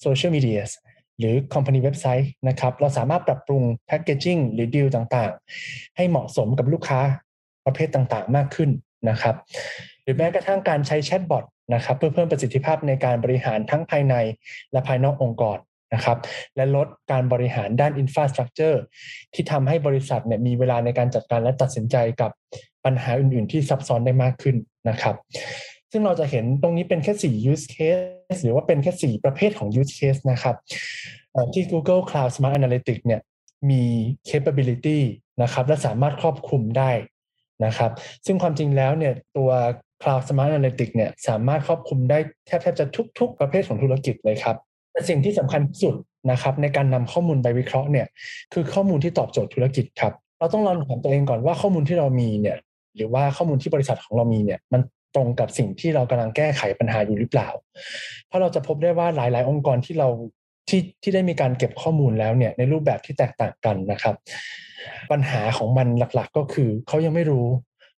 [0.00, 0.62] โซเชียลมีเดีย
[1.18, 7.00] หรือ Company เว็บไซต์นะครับเราสามารถปรับปรุงแพ c เกจิ้งหรือดีลต่างๆ ให้เหมาะสมกับลูกค้า
[7.66, 8.70] ประเภทต่างๆ มากขึ้น
[9.08, 9.36] นะครับ
[10.02, 14.14] หรือแม้กระทั่งการใช้แชทบอทนะครับเพื่อเพิ่มประสิทธิภาพในการบริหารทั้งภายใน
[14.72, 15.58] และภายนอกองค์กร
[15.94, 16.18] นะครับ
[16.56, 18.82] และลดการบริหารด้านอินฟาสตรักเจอร์
[19.34, 22.30] ที่ทำให้บริษัทเนี่ยมีเวลาในการจัดการและตัดสินใจกับ
[22.84, 24.56] ปัญหาอื่นๆ ที่ซับซ้อนได้มากขึ้น
[24.88, 25.14] นะครับ
[25.92, 30.56] ซึ่งเราจะเห็นตรงนี้เป็นแค่ 4 use case หรือว่าเป็นแค่ 4 ประเภทของ use case นะครับ
[31.54, 33.20] ที่ Google Cloud Smart Analytics เนี่ย
[33.70, 33.82] มี
[34.30, 35.00] capability
[35.42, 36.90] นะครับและสามารถครอบคลุมได้
[37.64, 37.90] นะครับ
[38.26, 39.50] ซึ่งความจริงแล้วเนี่ยตัว
[40.02, 42.86] Cloud Smart Analytics เนี่ยสามารถครอบคลุมได้แทบแทบจะ
[43.18, 44.56] ทุก ๆ ประเภทของธุรกิจเลยครับ
[44.92, 45.94] แต่สิ่งที่สำคัญที่สุด
[46.30, 48.06] นะครับในการนำข้อมูลไปวิเคราะห์เนี่ย
[48.52, 52.56] คือข้อมูลที่ตอบโจทย์ธุรกิจครับเราต้องลองถามตัวเองก่อนว่าข้อมูลที่เรามีเนี่ย
[52.96, 54.80] หรือว่าข้อมูลที่บริษัทของเรามีเนี่ยมัน
[55.14, 57.48] ตรงกับสิ่งที่เรากำลังแก้ไขปัญหาอยู่หรือเปล่า
[58.26, 60.08] เพราะเราจะพบได้ว่าหลาย ๆ องค์กรที่เรา
[60.68, 64.14] ที่ที่ได้มีการเก็บข้อมูลแล้วเนี่ยในรูปแบบที่แตกต่างกันนะครับ
[65.10, 67.46] ปัญหาของมันหลักๆ ก็คือเขายังไม่รู้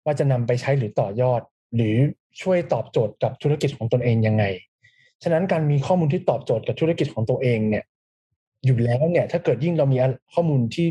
[0.06, 1.42] ว่าจะนำไปใช้หรือต่อยอด
[1.76, 1.96] หรือ
[2.42, 4.44] ช่วยตอบโจทย์กับธุรกิจของตนเองยังไง
[5.24, 7.84] ฉะนั้นการมีข้อมูลที่ตอบโจทย์กับธุรกิจของตัวเองเนี่ย
[8.66, 9.98] อยู่แล้วเนี่ยถ้าเกิดยิ่งเรามี
[10.34, 10.88] ข้อมูลที่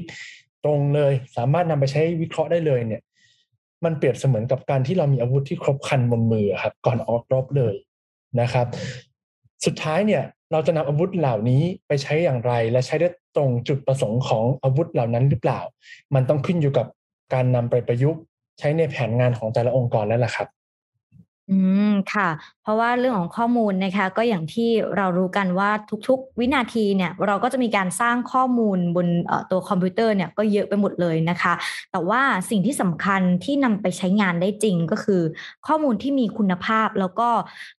[0.64, 3.02] ตรงเลย สามารถนำไปใช้วิเคราะห์ได้เลยเนี่ย
[3.84, 7.74] มันเปรียบเสมือนกับการที่เรามีอาวุธที่ครบคันบนมือครับ ก่อนออกรบเลย
[8.40, 8.66] นะครับ
[9.66, 15.60] สุดท้ายเนี่ยเราจะนำอาวุธเหล่านี้ไปใช้อย่างไร และใช้ได้ตรงจุดประสงค์ของอาวุธเหล่านั้นหรือเปล่า
[16.14, 16.86] มันต้องขึ้นอยู่กับ
[17.34, 18.20] การนำไปประยุกต์
[18.58, 20.48] ใช้ในแผนงานของแต่ละองค์กรแล้วล่ะครับ
[21.50, 21.58] อื
[21.88, 22.28] ม ค่ะ
[22.62, 25.70] เพราะว่าเรื่องของข้อมูลนะคะ ก็อย่างที่เรารู้กันว่า
[26.08, 29.06] ทุกๆ วินาทีเนี่ย เราก็จะมีการสร้างข้อมูลบน
[29.50, 31.52] ตัวคอมพิวเตอร์เนี่ยก็เยอะไปหมดเลยนะคะ
[31.92, 35.22] แต่ว่าสิ่งที่สำคัญที่นำไปใช้งานได้จริงก็คือ
[35.66, 37.28] ข้อมูลที่มีคุณภาพแล้วก็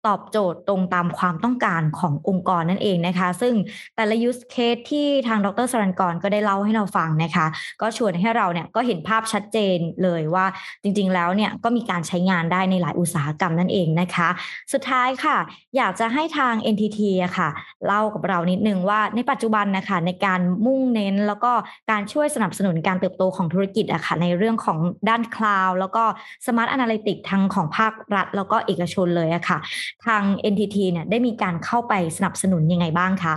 [0.07, 3.55] ตอบโจทย์ตรงตามความต้องการขององค์กรนั่นเองนะคะ ซึ่ง
[3.97, 7.47] แต่ละ use case ที่ทางดรสรันกรก็ได้เล่าให้เราฟังนะคะ
[7.81, 10.47] ก็ชวนให้เราเนี่ยก็เห็นภาพชัดเจนเลยว่า
[10.83, 14.29] จริง ๆ แล้วเนี่ยก็มีการใช้งานได้ในหลายอุตสาหกรรมนั่นเองนะคะ
[14.73, 15.37] สุดท้ายค่ะ
[15.77, 17.49] อยากจะให้ทาง NTT อะค่ะ
[17.87, 21.53] เล่ากับเรานิดนึงว่าในปัจจุบันนะคะในการมุ่งเน้นแล้วก็
[21.91, 26.05] การช่วยสนับสนุนการเติบโตของธุรกิจอะค่ะในเรื่องของด้านคลาวด์แล้วก็
[26.47, 29.59] Smart Analytics ทั้งของภาครัฐ แล้วก็เอกชนเลยอะค่ะ
[30.07, 33.35] ทาง NTT เนี่ยได้มีการเข้าไปสนับสนุนยังไงบ้างคะ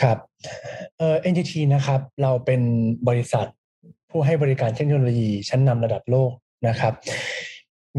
[0.00, 0.18] ครับ
[0.98, 2.60] เอ่อ NTT นะครับ เราเป็น
[3.08, 3.46] บริษัท
[4.10, 6.30] ผู้ให้บริการเทคโนโลยีชั้นนำระดับโลก
[6.68, 6.92] นะครับ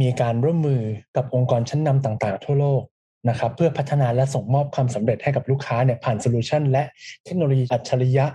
[0.01, 0.81] มีการร่วมมือ
[1.15, 2.81] กับองค์กรชั้นนำต่างๆ ทั่วโลก
[3.29, 6.83] นะครับเพื่อพัฒนาและส่งมอบความสำเร็จให้กับลูกค้าเนี่ยผ่านโซลูชันและ
[7.25, 8.25] เทคโนโลยีอัจฉริยะ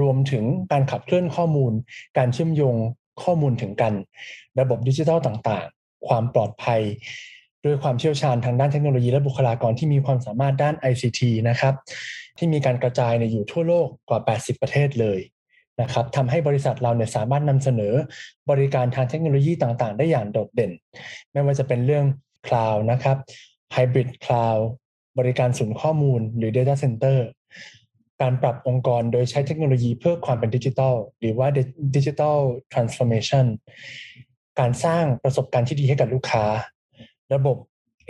[0.00, 1.72] รวมถึงการขับเคลื่อนข้อมูล
[2.18, 2.76] การเชื่อมโยง
[3.22, 3.94] ข้อมูลถึงกัน
[4.60, 6.80] ระบบดิจิทัลต่างๆ ความปลอดภัย
[7.64, 11.74] ด้วยความเชี่ยวชาญทางด้านเทคโนโลยีและบุคลากรที่มีความสามารถด้าน ICT นะครับ
[12.38, 15.18] ที่มีการกระจายในอยู่ทั่วโลกกว่า 80 ประเทศเลย
[15.80, 17.94] นะครับทำให้บริษัทเราเนี่ยสามารถนำเสนอ
[18.50, 20.72] บริการทางเทคโนโลยีต่างๆ ได้อย่างโดดเด่น
[21.32, 22.04] ไม่ว่าจะเป็นเรื่อง
[22.46, 23.16] คลาวด์นะครับ
[23.72, 24.68] Hybrid Cloud
[25.18, 27.18] บริการศูนย์ข้อมูลหรือ Data Center
[28.22, 31.48] การปรับองค์กรโดยใช้เทคโนโลยีเพื่อความเป็นดิจิทัลหรือว่า
[31.96, 33.46] Digital Transformation
[34.60, 36.44] การสร้างประสบการณ์ที่ดีให้กับลูกค้า
[37.34, 37.56] ระบบ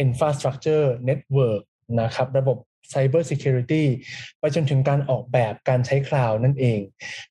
[0.04, 1.62] infrastructure network
[2.00, 2.56] นะครับ ระบบ
[2.92, 3.84] Cyber Security
[4.38, 6.80] ไปจนถึงการออกแบบการใช้คลาวด์นั่นเอง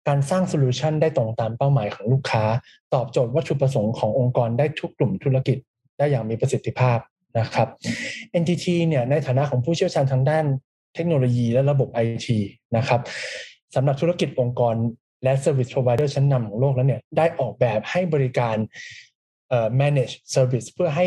[0.07, 2.43] การสร้างโซลูชันได้ตรงตามเป้าหมายของลูกค้า
[2.93, 5.57] ตอบโจทย์วัตถุประสงค์ขององค์กรได้ทุกกลุ่มธุรกิจ
[5.97, 6.99] ได้อย่างมีประสิทธิภาพ
[7.39, 7.67] นะครับ
[8.41, 10.45] NTT เนี่ยในฐานะของผู้เชี่ยวชาญทางด้าน
[10.95, 12.27] เทคโนโลยีและระบบ IT
[12.77, 13.01] นะครับ
[13.75, 14.75] สำหรับธุรกิจองค์กร
[15.23, 18.55] และ Service Provider ชั้นนำของโลกแล้วเนี่ยได้ออกแบบให้บริการ
[19.81, 21.05] manage service เพื่อให้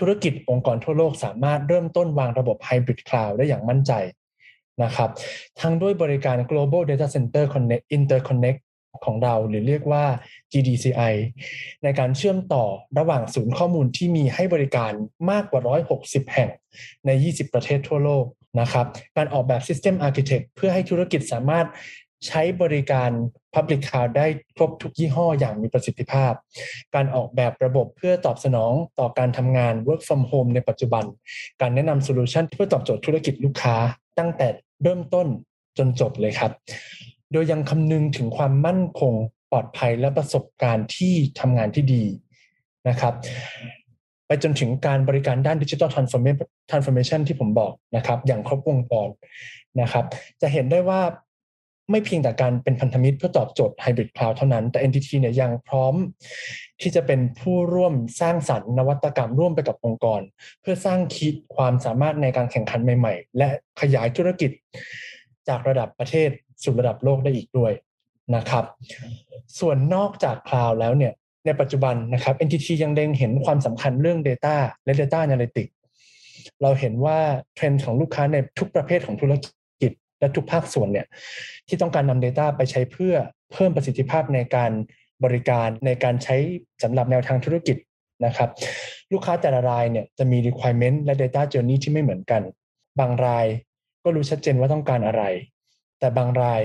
[0.00, 3.92] ธุรกิจองค์กรทั่วโลกสามารถเริ่มต้นวางระบบ Hybrid Cloud ได้อย่างมั่นใจ
[4.82, 5.10] นะครับ
[5.60, 8.60] ทั้งด้วยบริการ Global Data Center Connect Interconnect
[9.04, 10.04] ของเราหรือเรียกว่า
[10.52, 11.14] GDCI
[11.82, 12.64] ในการเชื่อมต่อ
[12.98, 14.92] ระหว่างศูนย์ข้อมูลที่มีให้บริการ
[15.30, 15.60] มากกว่า
[15.98, 16.50] 160 แห่ง
[17.06, 18.24] ใน 20 ประเทศทั่วโลก
[18.60, 18.86] นะครับ
[19.16, 21.66] การออกแบบ System Architect เพื่อให้ธุรกิจสามารถ
[22.26, 23.10] ใช้บริการ
[23.54, 26.32] Public Cloud ได้ครบทุกยี่ห้ออย่างมีประสิทธิภาพ
[26.94, 31.04] การออกแบบระบบเพื่อตอบสนองต่อการทำงาน Work from Home ในปัจจุบัน
[31.60, 33.76] การแนะนำโซลูชันเพื่อตอบโจทย์ธุรกิจลูกค้า
[34.18, 34.48] ตั้งแต่
[34.82, 35.26] เริ่มต้น
[35.78, 36.52] จนจบเลยครับ
[37.32, 39.12] โดยยังคำนึงถึงความมั่นคง
[39.50, 42.04] ปลอดภัยและประสบการณ์ที่ทำงานที่ดี
[42.88, 43.14] นะครับ
[44.26, 49.08] ไปจนถึงการบริการด้าน Digital Transformation ที่ผมบอกนะครับ อย่างครบวงจร
[49.80, 50.04] นะครับ
[50.42, 51.00] จะเห็นได้ว่า
[51.92, 55.94] ไม่เพียงแต่การเป็นพันธมิตรเพื่อตอบโจทย์ Hybrid Cloud เท่านั้น แต่ NTT เนี่ยยังพร้อม
[56.80, 60.20] ที่จะเป็นผู้ร่วมสร้างสรรค์นวัตกรรมร่วมไปกับองค์กร
[60.60, 63.48] เพื่อสร้างขีดความสามารถในการแข่งขันใหม่ๆ และ
[63.80, 64.50] ขยายธุรกิจ
[65.48, 66.30] จากระดับประเทศ
[66.62, 67.72] สู่ระดับโลกได้อีกด้วย
[68.34, 68.64] นะครับ
[69.58, 71.12] ส่วนนอกจากคลาวด์แล้วเนี่ย
[71.46, 75.72] ในปัจจุบันนะครับ NTT ยังเล็งเห็นความสำคัญเรื่อง Data และ Data Analytics
[76.62, 77.18] เราเห็นว่า
[77.54, 79.52] เทรนด์ของลูกค้าในทุกประเภทของธุรกิจ
[80.22, 81.06] และทุกภาคส่วนเนี่ย
[81.68, 83.14] ที่ต้องการนำ Data ไปใช้เพื่อ
[83.52, 84.72] เพิ่มประสิทธิภาพในการ
[85.24, 86.36] บริการในการใช้
[86.82, 87.76] สำหรับแนวทางธุรกิจ
[88.26, 88.50] นะครับ
[89.12, 92.42] ลูกค้าแต่ละรายเนี่ยจะมี requirement และ data journey ที่ไม่เหมือนกัน
[93.00, 93.46] บางราย
[94.04, 95.22] ก็รู้ชัดเจนว่าต้องการอะไร
[95.98, 96.60] แต่บางราย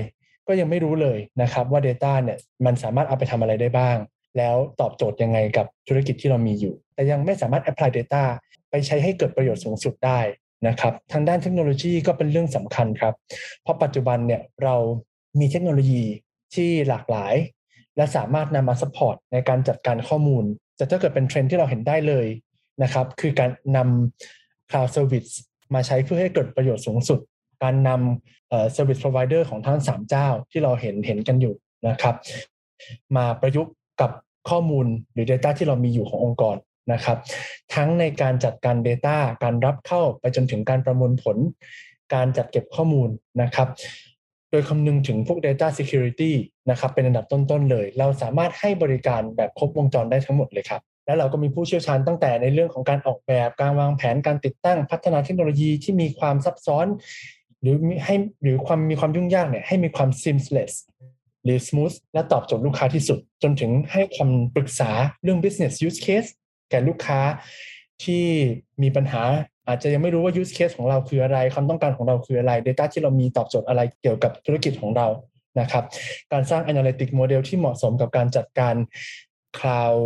[0.47, 3.97] ก็ยังไม่รู้เลยนะครับว่า Data เนี่ยมันสามารถเอาไปทำอะไรได้บ้าง
[4.37, 8.23] แล้วตอบโจทย์ยังไงกับธุรกิจที่เรามีอยู่ แต่ยังไม่สามารถ apply data
[8.69, 10.19] ไปใช้ให้เกิดประโยชน์สูงสุดได้
[10.67, 13.13] นะครับทางด้านเทคโนโลยีก็เป็นเรื่องสำคัญครับ
[13.61, 14.75] เพราะปัจจุบันเนี่ยเรา
[15.39, 16.03] มีเทคโนโลยี
[16.55, 17.35] ที่หลากหลาย
[17.97, 20.43] และสามารถนำมา support ในการจัดการข้อมูล
[20.77, 22.27] จะถ้าเกิดเป็นเทรนด์ที่เราเห็นได้เลย
[22.83, 25.31] นะครับ คือการนำ cloud service
[25.73, 27.19] มาใช้เพื่อให้เกิดประโยชน์สูงสุด
[27.63, 31.55] การนำ service provider ของทั้งสามเจ้าที่เราเห็นเห็นกันอยู่
[31.87, 32.15] นะครับ
[33.15, 34.11] มาประยุกต์กับ
[34.49, 36.55] ข้อมูลหรือ Data ที่เรามีอยู่ขององค์กร
[36.91, 37.17] นะครับ
[37.73, 41.37] ทั้งในการจัดการ Data การรับเข้าไปจนถึงการประมวลผล
[42.13, 43.09] การจัดเก็บข้อมูล
[43.41, 43.67] นะครับ
[44.51, 46.31] โดยคำนึงถึงพวก Data Security
[46.69, 56.87] นะครับ เป็นอันดับต้นๆเลย เราสามารถให้บริการแบบครบวงจรได้ทั้งหมดเลยครับและเราก็มีผู้เชี่ยวชาญตั้งแต่ในเรื่องของการออกแบบ การวางแผนการติดตั้งพัฒนาเทคโนโลยีที่มีความซับซ้อน
[57.61, 57.75] หรือ
[58.05, 60.73] ให้หรือความมีความยุ่งยากเนี่ยให้มีความ seamless
[61.43, 64.91] หรือ smooth และตอบโจทย์ลูกค้าที่สุด จนถึงให้คำปรึกษา
[65.23, 66.29] เรื่อง business use case
[66.69, 67.19] แก่ลูกค้า
[68.03, 68.25] ที่
[68.83, 69.23] มีปัญหา
[69.67, 75.07] อาจจะยังไม่รู้ว่า use case ของเราคืออะไร ความต้องการของเราคืออะไร Data ที่เรามีตอบโจทย์อะไรเกี่ยวกับธุรกิจของเรา
[75.59, 75.83] นะครับ
[76.33, 78.75] การสร้าง analytic model ที่เหมาะสมกับการจัดการ
[79.57, 80.01] cloud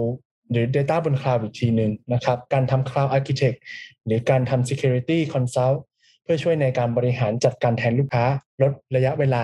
[0.52, 3.58] หรือ Data บน cloud อีกทีหนึ่งนะครับ การทำ cloud architect
[4.06, 5.78] หรือการทำ security consult
[6.24, 8.26] เพื่อช่วยในการบริหารจัดการแทนลูกค้า
[8.62, 9.44] ลดระยะเวลา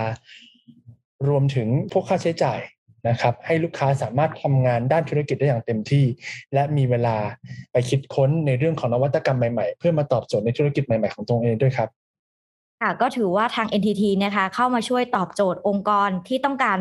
[1.28, 2.58] รวมถึงพวกค่าใช้จ่าย
[3.08, 6.04] นะครับให้ลูกค้าสามารถทำงานด้านธุรกิจได้อย่างเต็มที่
[6.54, 7.16] และมีเวลา
[7.72, 11.88] ไปคิดค้นในเรื่องของนวัตกรรมใหม่ๆ เพื่อมาตอบโจทย์ในธุรกิจใหม่ๆของตัวเองด้วยครับ
[12.82, 16.78] ค่ะก็ถือว่าทาง NTT นะคะเข้ามาช่วยตอบโจทย์องค์กรที่ต้องการ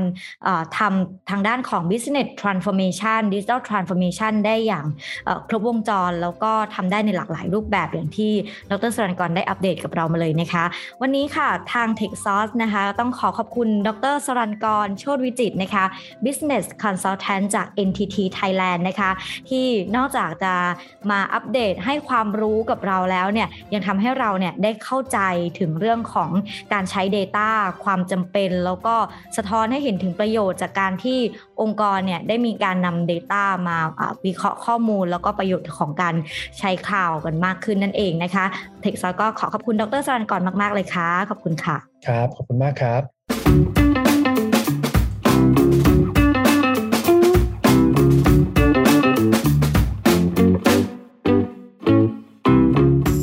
[0.78, 4.86] ทำทางด้านของ business transformation digital transformation ได้อย่าง
[5.48, 8.32] ครบวงจร แล้วก็ทำได้ในหลากหลายรูปแบบอย่างที่
[8.70, 10.64] ดรสรันกรได้อัปเดตกับเรามาเลยนะคะ
[11.02, 15.86] วันนี้ค่ะทาง t e c h s o u r c e นะคะต้องขอขอบคุณดรสรันกรโชติวิจิตนะคะ
[16.26, 19.12] business consultant จาก NTT Thailand นะคะ
[19.50, 20.54] ที่นอกจากจะ
[21.12, 25.20] มาอัปเดตให้ความรู้กับเราแล้วเนี่ยยังทำให้เราเนี่ยได้เข้าใจ
[25.60, 26.30] ถึงเรื่องของ
[26.74, 27.50] การใช้ Data
[27.84, 28.96] ความจำเป็น แล้วก็
[29.38, 31.20] สะท้อนให้เห็นถึงประโยชน์จากการที่
[31.62, 33.78] องค์กรเนี่ยได้มีการนำ Data มา
[34.26, 36.16] วิเคราะห์ข้อมูล แล้วก็ประโยชน์ของการ
[36.60, 38.46] ใช้ข่าวกันมากขึ้นนั่นเองนะคะ
[38.82, 41.78] เทคซอก็ขอขอบคุณดรสรันก่อนมาก ๆ เลยค่ะ ขอบคุณค่ะ
[42.08, 43.02] ครับ ขอบคุณมากครับ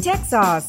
[0.04, 0.68] Tech Sauce,